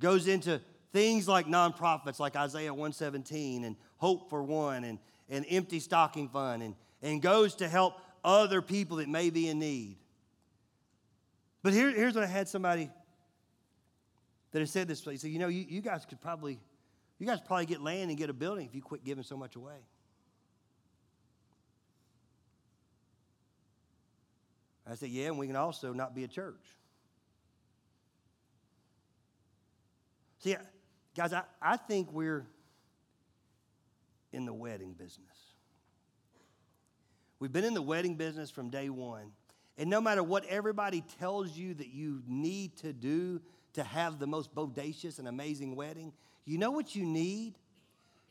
goes 0.00 0.26
into 0.26 0.60
things 0.96 1.28
like 1.28 1.46
nonprofits 1.46 2.18
like 2.18 2.36
Isaiah 2.36 2.72
117 2.72 3.64
and 3.64 3.76
Hope 3.98 4.30
for 4.30 4.42
One 4.42 4.82
and, 4.82 4.98
and 5.28 5.44
Empty 5.46 5.78
Stocking 5.78 6.30
Fund 6.30 6.62
and, 6.62 6.74
and 7.02 7.20
goes 7.20 7.56
to 7.56 7.68
help 7.68 8.00
other 8.24 8.62
people 8.62 8.96
that 8.96 9.06
may 9.06 9.28
be 9.28 9.50
in 9.50 9.58
need. 9.58 9.98
But 11.62 11.74
here, 11.74 11.90
here's 11.90 12.14
what 12.14 12.24
I 12.24 12.28
had 12.28 12.48
somebody 12.48 12.88
that 14.52 14.58
has 14.60 14.70
said 14.70 14.88
this. 14.88 15.02
Place. 15.02 15.20
Said, 15.20 15.32
you 15.32 15.38
know, 15.38 15.48
you, 15.48 15.66
you 15.68 15.82
guys 15.82 16.06
could 16.06 16.18
probably, 16.22 16.58
you 17.18 17.26
guys 17.26 17.40
probably 17.42 17.66
get 17.66 17.82
land 17.82 18.08
and 18.08 18.16
get 18.16 18.30
a 18.30 18.32
building 18.32 18.64
if 18.64 18.74
you 18.74 18.80
quit 18.80 19.04
giving 19.04 19.22
so 19.22 19.36
much 19.36 19.54
away. 19.54 19.84
I 24.90 24.94
said, 24.94 25.10
yeah, 25.10 25.26
and 25.26 25.36
we 25.36 25.46
can 25.46 25.56
also 25.56 25.92
not 25.92 26.14
be 26.14 26.24
a 26.24 26.28
church. 26.28 26.64
See, 30.38 30.56
guys, 31.16 31.32
I, 31.32 31.42
I 31.60 31.76
think 31.76 32.12
we're 32.12 32.46
in 34.32 34.44
the 34.44 34.52
wedding 34.52 34.92
business. 34.92 35.24
We've 37.38 37.52
been 37.52 37.64
in 37.64 37.74
the 37.74 37.82
wedding 37.82 38.16
business 38.16 38.50
from 38.50 38.70
day 38.70 38.88
one. 38.88 39.32
And 39.78 39.90
no 39.90 40.00
matter 40.00 40.22
what 40.22 40.44
everybody 40.46 41.02
tells 41.18 41.56
you 41.56 41.74
that 41.74 41.88
you 41.88 42.22
need 42.26 42.76
to 42.78 42.92
do 42.92 43.40
to 43.74 43.82
have 43.82 44.18
the 44.18 44.26
most 44.26 44.54
bodacious 44.54 45.18
and 45.18 45.28
amazing 45.28 45.76
wedding, 45.76 46.12
you 46.44 46.56
know 46.56 46.70
what 46.70 46.94
you 46.94 47.04
need? 47.04 47.54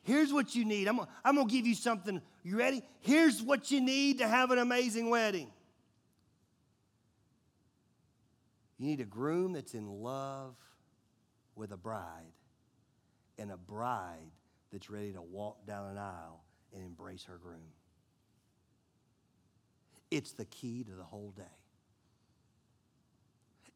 Here's 0.03 0.31
what 0.31 0.55
you 0.55 0.65
need. 0.65 0.87
I'm, 0.87 0.99
I'm 1.23 1.35
going 1.35 1.47
to 1.47 1.53
give 1.53 1.65
you 1.67 1.75
something. 1.75 2.21
You 2.43 2.57
ready? 2.57 2.83
Here's 3.01 3.41
what 3.41 3.71
you 3.71 3.81
need 3.81 4.19
to 4.19 4.27
have 4.27 4.51
an 4.51 4.59
amazing 4.59 5.09
wedding. 5.09 5.51
You 8.77 8.87
need 8.87 8.99
a 8.99 9.05
groom 9.05 9.53
that's 9.53 9.73
in 9.73 9.87
love 9.87 10.55
with 11.55 11.71
a 11.71 11.77
bride, 11.77 12.33
and 13.37 13.51
a 13.51 13.57
bride 13.57 14.31
that's 14.71 14.89
ready 14.89 15.13
to 15.13 15.21
walk 15.21 15.65
down 15.65 15.89
an 15.89 15.97
aisle 15.97 16.43
and 16.73 16.83
embrace 16.83 17.23
her 17.25 17.37
groom. 17.37 17.71
It's 20.11 20.33
the 20.33 20.45
key 20.45 20.83
to 20.83 20.91
the 20.91 21.03
whole 21.03 21.33
day. 21.35 21.43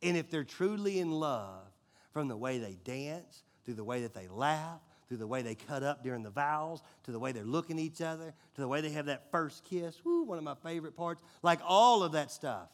And 0.02 0.16
if 0.16 0.30
they're 0.30 0.44
truly 0.44 1.00
in 1.00 1.12
love, 1.12 1.66
from 2.12 2.28
the 2.28 2.38
way 2.38 2.58
they 2.58 2.78
dance, 2.84 3.44
through 3.66 3.76
the 3.76 3.84
way 3.84 4.02
that 4.02 4.14
they 4.14 4.28
laugh, 4.28 4.80
through 5.08 5.18
the 5.18 5.28
way 5.28 5.42
they 5.42 5.56
cut 5.56 5.84
up 5.84 6.04
during 6.04 6.24
the 6.24 6.30
vows, 6.30 6.82
to 7.04 7.12
the 7.12 7.20
way 7.20 7.32
they're 7.32 7.44
looking 7.44 7.78
at 7.78 7.84
each 7.84 8.02
other, 8.02 8.34
to 8.56 8.62
the 8.62 8.68
way 8.68 8.82
they 8.82 8.92
have 8.92 9.08
that 9.08 9.32
first 9.32 9.64
kiss, 9.64 9.96
woo, 10.04 10.24
one 10.24 10.38
of 10.38 10.44
my 10.44 10.56
favorite 10.56 10.96
parts, 10.96 11.22
like 11.42 11.60
all 11.66 12.04
of 12.04 12.14
that 12.14 12.32
stuff 12.32 12.70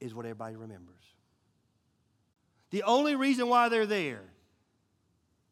is 0.00 0.14
what 0.14 0.26
everybody 0.26 0.56
remembers. 0.56 0.94
The 2.70 2.82
only 2.82 3.16
reason 3.16 3.48
why 3.48 3.68
they're 3.68 3.86
there 3.86 4.24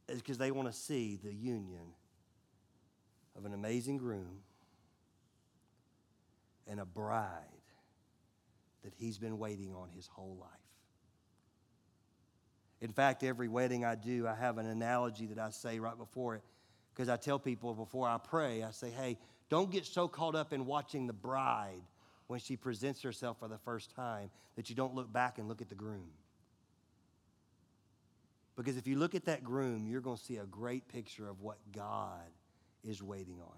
is 0.08 0.20
because 0.20 0.38
they 0.38 0.50
want 0.50 0.68
to 0.68 0.74
see 0.74 1.18
the 1.22 1.32
union 1.32 1.92
of 3.36 3.44
an 3.44 3.54
amazing 3.54 3.96
groom 3.96 4.40
and 6.66 6.80
a 6.80 6.84
bride 6.84 7.30
that 8.82 8.92
he's 8.96 9.18
been 9.18 9.38
waiting 9.38 9.74
on 9.74 9.88
his 9.88 10.06
whole 10.06 10.36
life. 10.40 10.50
In 12.80 12.92
fact, 12.92 13.22
every 13.22 13.48
wedding 13.48 13.84
I 13.84 13.94
do, 13.94 14.26
I 14.26 14.34
have 14.34 14.58
an 14.58 14.66
analogy 14.66 15.26
that 15.26 15.38
I 15.38 15.50
say 15.50 15.78
right 15.78 15.96
before 15.96 16.34
it 16.36 16.42
because 16.92 17.08
I 17.08 17.16
tell 17.16 17.38
people 17.38 17.74
before 17.74 18.06
I 18.06 18.18
pray, 18.18 18.62
I 18.62 18.70
say, 18.70 18.90
hey, 18.90 19.18
don't 19.48 19.70
get 19.70 19.86
so 19.86 20.06
caught 20.06 20.34
up 20.34 20.52
in 20.52 20.66
watching 20.66 21.06
the 21.06 21.12
bride 21.12 21.82
when 22.26 22.40
she 22.40 22.56
presents 22.56 23.02
herself 23.02 23.38
for 23.38 23.48
the 23.48 23.58
first 23.58 23.94
time 23.94 24.30
that 24.56 24.68
you 24.68 24.76
don't 24.76 24.94
look 24.94 25.12
back 25.12 25.38
and 25.38 25.48
look 25.48 25.60
at 25.60 25.68
the 25.68 25.74
groom. 25.74 26.10
Because 28.56 28.76
if 28.76 28.86
you 28.86 28.96
look 28.96 29.14
at 29.14 29.24
that 29.24 29.42
groom, 29.42 29.86
you're 29.86 30.00
going 30.00 30.16
to 30.16 30.22
see 30.22 30.36
a 30.36 30.46
great 30.46 30.88
picture 30.88 31.28
of 31.28 31.40
what 31.40 31.58
God 31.72 32.30
is 32.84 33.02
waiting 33.02 33.40
on. 33.40 33.56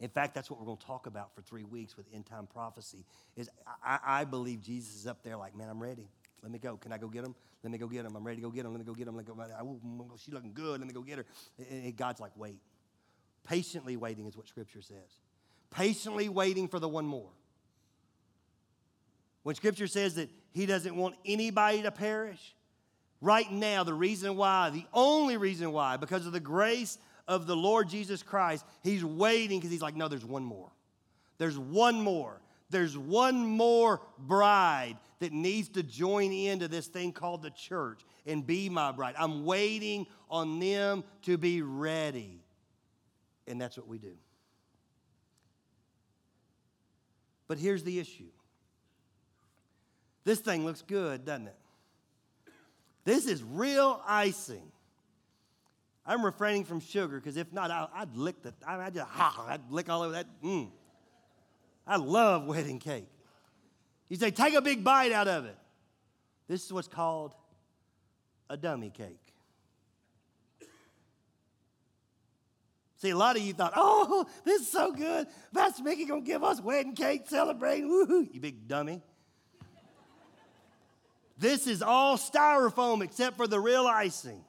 In 0.00 0.08
fact, 0.08 0.34
that's 0.34 0.48
what 0.48 0.60
we're 0.60 0.66
going 0.66 0.78
to 0.78 0.86
talk 0.86 1.06
about 1.06 1.34
for 1.34 1.42
three 1.42 1.64
weeks 1.64 1.96
with 1.96 2.06
end 2.14 2.26
time 2.26 2.46
prophecy. 2.46 3.04
Is 3.36 3.50
I, 3.84 3.98
I, 4.06 4.24
believe 4.24 4.62
Jesus 4.62 4.94
is 4.94 5.06
up 5.08 5.24
there 5.24 5.36
like, 5.36 5.56
man, 5.56 5.68
I'm 5.68 5.82
ready. 5.82 6.08
Let 6.40 6.52
me 6.52 6.60
go. 6.60 6.76
Can 6.76 6.92
I 6.92 6.98
go 6.98 7.08
get 7.08 7.24
him? 7.24 7.34
Let 7.64 7.72
me 7.72 7.78
go 7.78 7.88
get 7.88 8.04
him. 8.04 8.14
I'm 8.14 8.24
ready 8.24 8.36
to 8.36 8.42
go 8.42 8.50
get 8.50 8.64
him. 8.64 8.70
Let 8.70 8.78
me 8.78 8.84
go 8.84 8.94
get 8.94 9.08
him. 9.08 9.16
Let 9.16 9.26
me 9.26 9.34
go. 9.34 9.44
Oh, 9.60 9.80
mm, 9.84 10.20
she's 10.20 10.32
looking 10.32 10.52
good. 10.52 10.78
Let 10.78 10.86
me 10.86 10.92
go 10.92 11.02
get 11.02 11.18
her. 11.18 11.26
And 11.68 11.96
God's 11.96 12.20
like, 12.20 12.30
wait. 12.36 12.60
Patiently 13.44 13.96
waiting 13.96 14.26
is 14.26 14.36
what 14.36 14.46
Scripture 14.46 14.82
says. 14.82 15.20
Patiently 15.70 16.28
waiting 16.28 16.68
for 16.68 16.78
the 16.78 16.88
one 16.88 17.06
more. 17.06 17.30
When 19.42 19.54
Scripture 19.56 19.88
says 19.88 20.14
that 20.14 20.30
He 20.52 20.66
doesn't 20.66 20.94
want 20.94 21.16
anybody 21.24 21.82
to 21.82 21.90
perish, 21.90 22.54
right 23.20 23.50
now, 23.50 23.84
the 23.84 23.94
reason 23.94 24.36
why, 24.36 24.70
the 24.70 24.86
only 24.92 25.36
reason 25.36 25.72
why, 25.72 25.96
because 25.96 26.26
of 26.26 26.32
the 26.32 26.40
grace 26.40 26.98
of 27.26 27.46
the 27.46 27.56
Lord 27.56 27.88
Jesus 27.88 28.22
Christ, 28.22 28.64
he's 28.82 29.04
waiting 29.04 29.58
because 29.58 29.70
he's 29.70 29.82
like, 29.82 29.96
no, 29.96 30.08
there's 30.08 30.24
one 30.24 30.44
more. 30.44 30.70
There's 31.38 31.58
one 31.58 32.00
more. 32.00 32.40
There's 32.70 32.98
one 32.98 33.46
more 33.46 34.00
bride 34.18 34.96
that 35.20 35.32
needs 35.32 35.70
to 35.70 35.82
join 35.82 36.32
into 36.32 36.68
this 36.68 36.86
thing 36.86 37.12
called 37.12 37.42
the 37.42 37.50
church 37.50 38.00
and 38.26 38.46
be 38.46 38.68
my 38.68 38.92
bride. 38.92 39.14
I'm 39.18 39.44
waiting 39.44 40.06
on 40.30 40.58
them 40.58 41.04
to 41.22 41.38
be 41.38 41.62
ready. 41.62 42.42
And 43.46 43.60
that's 43.60 43.76
what 43.76 43.88
we 43.88 43.98
do. 43.98 44.14
But 47.46 47.58
here's 47.58 47.82
the 47.82 47.98
issue 47.98 48.28
this 50.24 50.40
thing 50.40 50.66
looks 50.66 50.82
good, 50.82 51.24
doesn't 51.24 51.48
it? 51.48 51.56
This 53.08 53.26
is 53.26 53.42
real 53.42 54.02
icing. 54.06 54.70
I'm 56.04 56.22
refraining 56.22 56.66
from 56.66 56.80
sugar 56.80 57.18
because 57.18 57.38
if 57.38 57.50
not, 57.54 57.70
I, 57.70 58.00
would 58.00 58.14
lick 58.14 58.42
the, 58.42 58.52
I, 58.66 58.90
just, 58.90 59.08
ha, 59.08 59.46
I'd 59.48 59.70
lick 59.70 59.88
all 59.88 60.02
over 60.02 60.12
that. 60.12 60.26
Mm. 60.44 60.68
I 61.86 61.96
love 61.96 62.44
wedding 62.44 62.78
cake. 62.78 63.08
You 64.10 64.18
say, 64.18 64.30
take 64.30 64.52
a 64.52 64.60
big 64.60 64.84
bite 64.84 65.10
out 65.12 65.26
of 65.26 65.46
it. 65.46 65.56
This 66.48 66.66
is 66.66 66.70
what's 66.70 66.86
called 66.86 67.34
a 68.50 68.58
dummy 68.58 68.90
cake. 68.90 69.32
See, 72.96 73.08
a 73.08 73.16
lot 73.16 73.36
of 73.36 73.42
you 73.42 73.54
thought, 73.54 73.72
oh, 73.74 74.26
this 74.44 74.60
is 74.60 74.68
so 74.70 74.92
good. 74.92 75.28
Pastor 75.54 75.82
Mickey 75.82 76.04
gonna 76.04 76.20
give 76.20 76.44
us 76.44 76.60
wedding 76.60 76.94
cake 76.94 77.22
celebrating. 77.26 77.88
Woohoo, 77.88 78.34
you 78.34 78.38
big 78.38 78.68
dummy. 78.68 79.00
This 81.38 81.66
is 81.66 81.82
all 81.82 82.16
styrofoam 82.16 83.02
except 83.02 83.36
for 83.36 83.46
the 83.46 83.60
real 83.60 83.86
icing. 83.86 84.44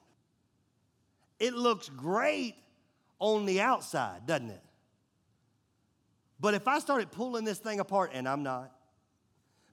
It 1.39 1.53
looks 1.53 1.87
great 1.89 2.55
on 3.19 3.45
the 3.45 3.61
outside, 3.61 4.25
doesn't 4.25 4.49
it? 4.49 4.63
But 6.39 6.53
if 6.53 6.67
I 6.67 6.79
started 6.79 7.11
pulling 7.11 7.45
this 7.45 7.59
thing 7.59 7.79
apart, 7.79 8.11
and 8.13 8.27
I'm 8.27 8.43
not, 8.43 8.71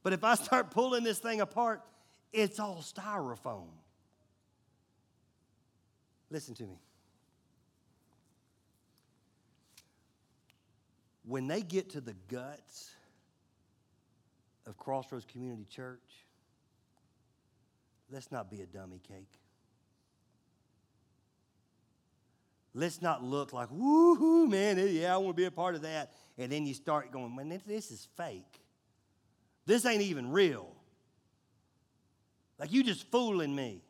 but 0.02 0.12
if 0.12 0.24
I 0.24 0.34
start 0.34 0.70
pulling 0.70 1.04
this 1.04 1.18
thing 1.18 1.40
apart, 1.40 1.80
it's 2.32 2.60
all 2.60 2.76
styrofoam. 2.76 3.68
Listen 6.30 6.54
to 6.56 6.64
me. 6.64 6.78
When 11.24 11.48
they 11.48 11.62
get 11.62 11.90
to 11.90 12.00
the 12.00 12.14
guts 12.28 12.90
of 14.66 14.76
Crossroads 14.76 15.24
Community 15.24 15.66
Church, 15.68 16.25
let's 18.10 18.30
not 18.30 18.50
be 18.50 18.60
a 18.60 18.66
dummy 18.66 19.00
cake. 19.06 19.40
Let's 22.74 23.00
not 23.00 23.24
look 23.24 23.54
like, 23.54 23.70
woohoo, 23.70 24.48
man, 24.48 24.78
yeah, 24.90 25.14
I 25.14 25.16
want 25.16 25.34
to 25.34 25.40
be 25.40 25.46
a 25.46 25.50
part 25.50 25.74
of 25.74 25.82
that. 25.82 26.12
And 26.36 26.52
then 26.52 26.66
you 26.66 26.74
start 26.74 27.10
going, 27.10 27.34
man, 27.34 27.60
this 27.66 27.90
is 27.90 28.06
fake. 28.16 28.60
This 29.64 29.86
ain't 29.86 30.02
even 30.02 30.30
real. 30.30 30.68
Like 32.58 32.72
you 32.72 32.84
just 32.84 33.10
fooling 33.10 33.54
me. 33.54 33.82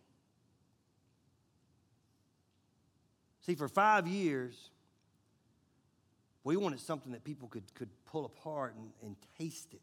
See, 3.41 3.57
for 3.57 3.69
five 3.69 4.07
years, 4.07 4.71
we 6.45 6.57
wanted 6.57 6.79
something 6.81 7.13
that 7.13 7.25
people 7.25 7.49
could, 7.49 7.75
could 7.75 7.91
pull 8.07 8.25
apart 8.25 8.75
and, 8.77 8.91
and 9.03 9.17
taste 9.37 9.75
it. 9.75 9.83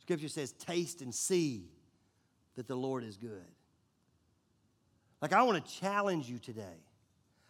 Scripture 0.00 0.28
says, 0.28 0.52
taste 0.52 1.02
and 1.02 1.14
see 1.14 1.68
that 2.56 2.66
the 2.66 2.76
Lord 2.76 3.04
is 3.04 3.16
good. 3.16 3.46
Like, 5.20 5.32
I 5.32 5.42
want 5.42 5.64
to 5.64 5.72
challenge 5.80 6.28
you 6.28 6.38
today. 6.38 6.80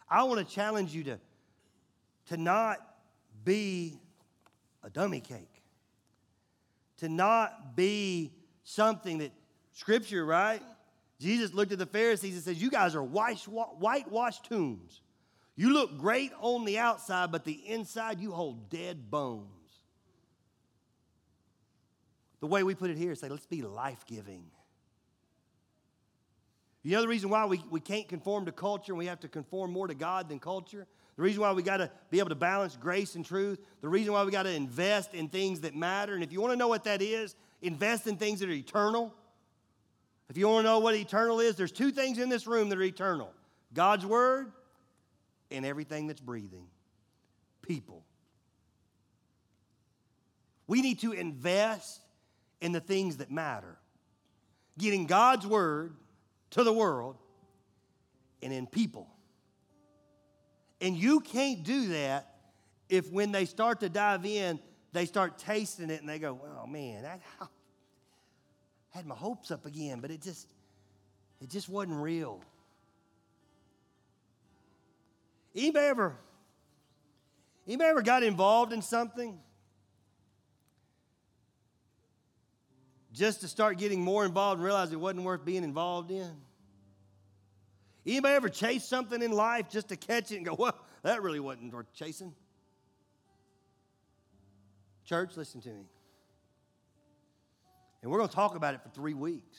I 0.09 0.25
want 0.25 0.47
to 0.47 0.55
challenge 0.55 0.95
you 0.95 1.05
to, 1.05 1.19
to 2.27 2.37
not 2.37 2.79
be 3.45 3.99
a 4.83 4.91
dummy 4.91 5.21
cake, 5.21 5.63
to 6.99 7.09
not 7.09 7.75
be 7.75 8.33
something 8.63 9.19
that 9.19 9.33
Scripture, 9.73 10.25
right? 10.25 10.63
Jesus 11.19 11.55
looked 11.55 11.73
at 11.73 11.79
the 11.79 11.87
Pharisees 11.87 12.35
and 12.35 12.43
says, 12.43 12.61
You 12.61 12.71
guys 12.71 12.95
are 12.95 13.03
whitewashed 13.03 14.45
tombs. 14.45 15.01
You 15.55 15.73
look 15.73 15.99
great 15.99 16.33
on 16.41 16.65
the 16.65 16.79
outside, 16.79 17.31
but 17.31 17.45
the 17.45 17.53
inside 17.53 18.21
you 18.21 18.33
hold 18.33 18.71
dead 18.71 19.11
bones. 19.11 19.47
The 22.41 22.49
way 22.49 22.65
we 22.65 22.75
put 22.75 22.91
it 22.91 22.99
here 22.99 23.13
is 23.13 23.21
say, 23.21 23.29
let's 23.29 23.47
be 23.47 23.63
life 23.63 24.05
giving. 24.07 24.45
You 26.83 26.97
know 26.97 27.03
the 27.03 27.09
reason 27.09 27.31
why 27.31 27.47
we, 27.47 27.63
we 27.71 27.81
can't 27.81 28.09
conform 28.09 28.47
to 28.47 28.53
culture 28.53 28.93
and 28.93 28.99
we 28.99 29.07
have 29.07 29.21
to 29.21 29.29
conform 29.29 29.73
more 29.73 29.87
to 29.87 29.95
God 29.95 30.29
than 30.29 30.41
culture? 30.41 30.87
The 31.17 31.23
reason 31.23 31.41
why 31.41 31.53
we 31.53 31.63
got 31.63 31.77
to 31.77 31.91
be 32.11 32.19
able 32.19 32.31
to 32.31 32.35
balance 32.35 32.77
grace 32.77 33.15
and 33.15 33.25
truth. 33.25 33.61
The 33.83 33.89
reason 33.89 34.13
why 34.13 34.25
we 34.25 34.33
got 34.33 34.45
to 34.45 34.53
invest 34.53 35.15
in 35.15 35.29
things 35.29 35.61
that 35.61 35.77
matter. 35.77 36.15
And 36.15 36.25
if 36.25 36.33
you 36.33 36.41
want 36.41 36.53
to 36.53 36.57
know 36.57 36.69
what 36.69 36.85
that 36.85 37.03
is, 37.03 37.37
invest 37.61 38.07
in 38.07 38.17
things 38.17 38.41
that 38.41 38.49
are 38.49 38.53
eternal. 38.53 39.15
If 40.29 40.37
you 40.39 40.49
want 40.49 40.65
to 40.65 40.71
know 40.71 40.79
what 40.81 40.95
eternal 40.95 41.41
is, 41.41 41.55
there's 41.57 41.73
two 41.73 41.91
things 41.93 42.19
in 42.19 42.29
this 42.29 42.47
room 42.47 42.69
that 42.71 42.79
are 42.79 42.83
eternal 42.83 43.33
God's 43.75 44.05
Word 44.05 44.51
and 45.51 45.65
everything 45.65 46.07
that's 46.07 46.21
breathing 46.21 46.67
people. 47.61 48.03
We 50.67 50.81
need 50.81 51.01
to 51.01 51.13
invest 51.13 52.01
in 52.61 52.73
the 52.73 52.81
things 52.81 53.19
that 53.19 53.31
matter, 53.31 53.77
getting 54.79 55.07
God's 55.07 55.47
Word 55.47 55.95
to 56.53 56.65
the 56.65 56.73
world 56.73 57.17
and 58.43 58.53
in 58.53 58.67
people. 58.67 59.09
And 60.81 60.97
you 60.97 61.21
can't 61.21 61.63
do 61.63 61.89
that 61.89 62.35
if 62.89 63.11
when 63.11 63.33
they 63.33 63.45
start 63.45 63.81
to 63.81 63.89
dive 63.89 64.27
in, 64.27 64.59
they 64.93 65.07
start 65.07 65.39
tasting 65.39 65.91
it 65.91 66.01
and 66.01 66.09
they 66.09 66.19
go, 66.19 66.41
oh 66.61 66.67
man, 66.67 67.05
I 67.41 67.47
had 68.91 69.07
my 69.07 69.15
hopes 69.15 69.51
up 69.51 69.65
again, 69.65 70.01
but 70.01 70.11
it 70.11 70.21
just, 70.21 70.49
it 71.41 71.49
just 71.49 71.69
wasn't 71.69 71.97
real. 71.97 72.43
Anybody 75.55 75.87
ever, 75.87 76.17
anybody 77.67 77.91
ever 77.91 78.03
got 78.03 78.23
involved 78.23 78.73
in 78.73 78.83
something 78.83 79.39
just 83.13 83.41
to 83.43 83.49
start 83.49 83.79
getting 83.79 84.01
more 84.01 84.25
involved 84.25 84.59
and 84.59 84.65
realize 84.65 84.93
it 84.93 85.01
wasn't 85.01 85.23
worth 85.23 85.45
being 85.45 85.65
involved 85.65 86.11
in? 86.11 86.31
Anybody 88.07 88.35
ever 88.35 88.49
chase 88.49 88.85
something 88.85 89.23
in 89.23 89.31
life 89.31 89.69
just 89.69 89.89
to 89.89 89.97
catch 89.97 90.33
it 90.33 90.37
and 90.37 90.47
go, 90.47 90.55
well, 90.59 90.79
that 91.03 91.23
really 91.23 91.41
wasn't 91.41 91.73
worth 91.73 91.93
chasing? 91.93 92.35
Church, 95.05 95.37
listen 95.37 95.61
to 95.61 95.69
me. 95.69 95.85
And 98.03 98.11
we're 98.11 98.19
going 98.19 98.29
to 98.29 98.35
talk 98.35 98.57
about 98.57 98.75
it 98.75 98.83
for 98.83 98.89
three 98.89 99.15
weeks. 99.15 99.59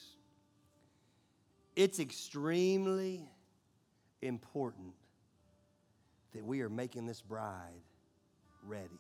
It's 1.76 2.00
extremely 2.00 3.24
important 4.22 4.94
that 6.34 6.44
we 6.44 6.62
are 6.62 6.70
making 6.70 7.06
this 7.06 7.22
bride 7.22 7.82
ready. 8.66 9.00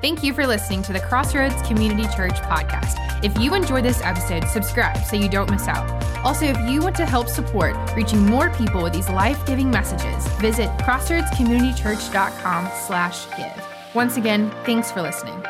Thank 0.00 0.22
you 0.22 0.34
for 0.34 0.46
listening 0.46 0.82
to 0.82 0.92
the 0.92 1.00
Crossroads 1.00 1.60
Community 1.66 2.04
Church 2.14 2.34
podcast. 2.34 3.24
If 3.24 3.36
you 3.38 3.54
enjoyed 3.54 3.84
this 3.84 4.02
episode, 4.02 4.44
subscribe 4.48 4.98
so 5.04 5.16
you 5.16 5.28
don't 5.28 5.50
miss 5.50 5.66
out. 5.68 5.90
Also, 6.24 6.44
if 6.46 6.58
you 6.68 6.82
want 6.82 6.96
to 6.96 7.06
help 7.06 7.28
support 7.28 7.74
reaching 7.96 8.24
more 8.26 8.50
people 8.50 8.82
with 8.82 8.92
these 8.92 9.08
life-giving 9.08 9.70
messages, 9.70 10.26
visit 10.34 10.68
crossroadscommunitychurch.com 10.78 12.68
slash 12.86 13.26
give. 13.36 13.68
Once 13.94 14.16
again, 14.18 14.50
thanks 14.64 14.92
for 14.92 15.00
listening. 15.00 15.42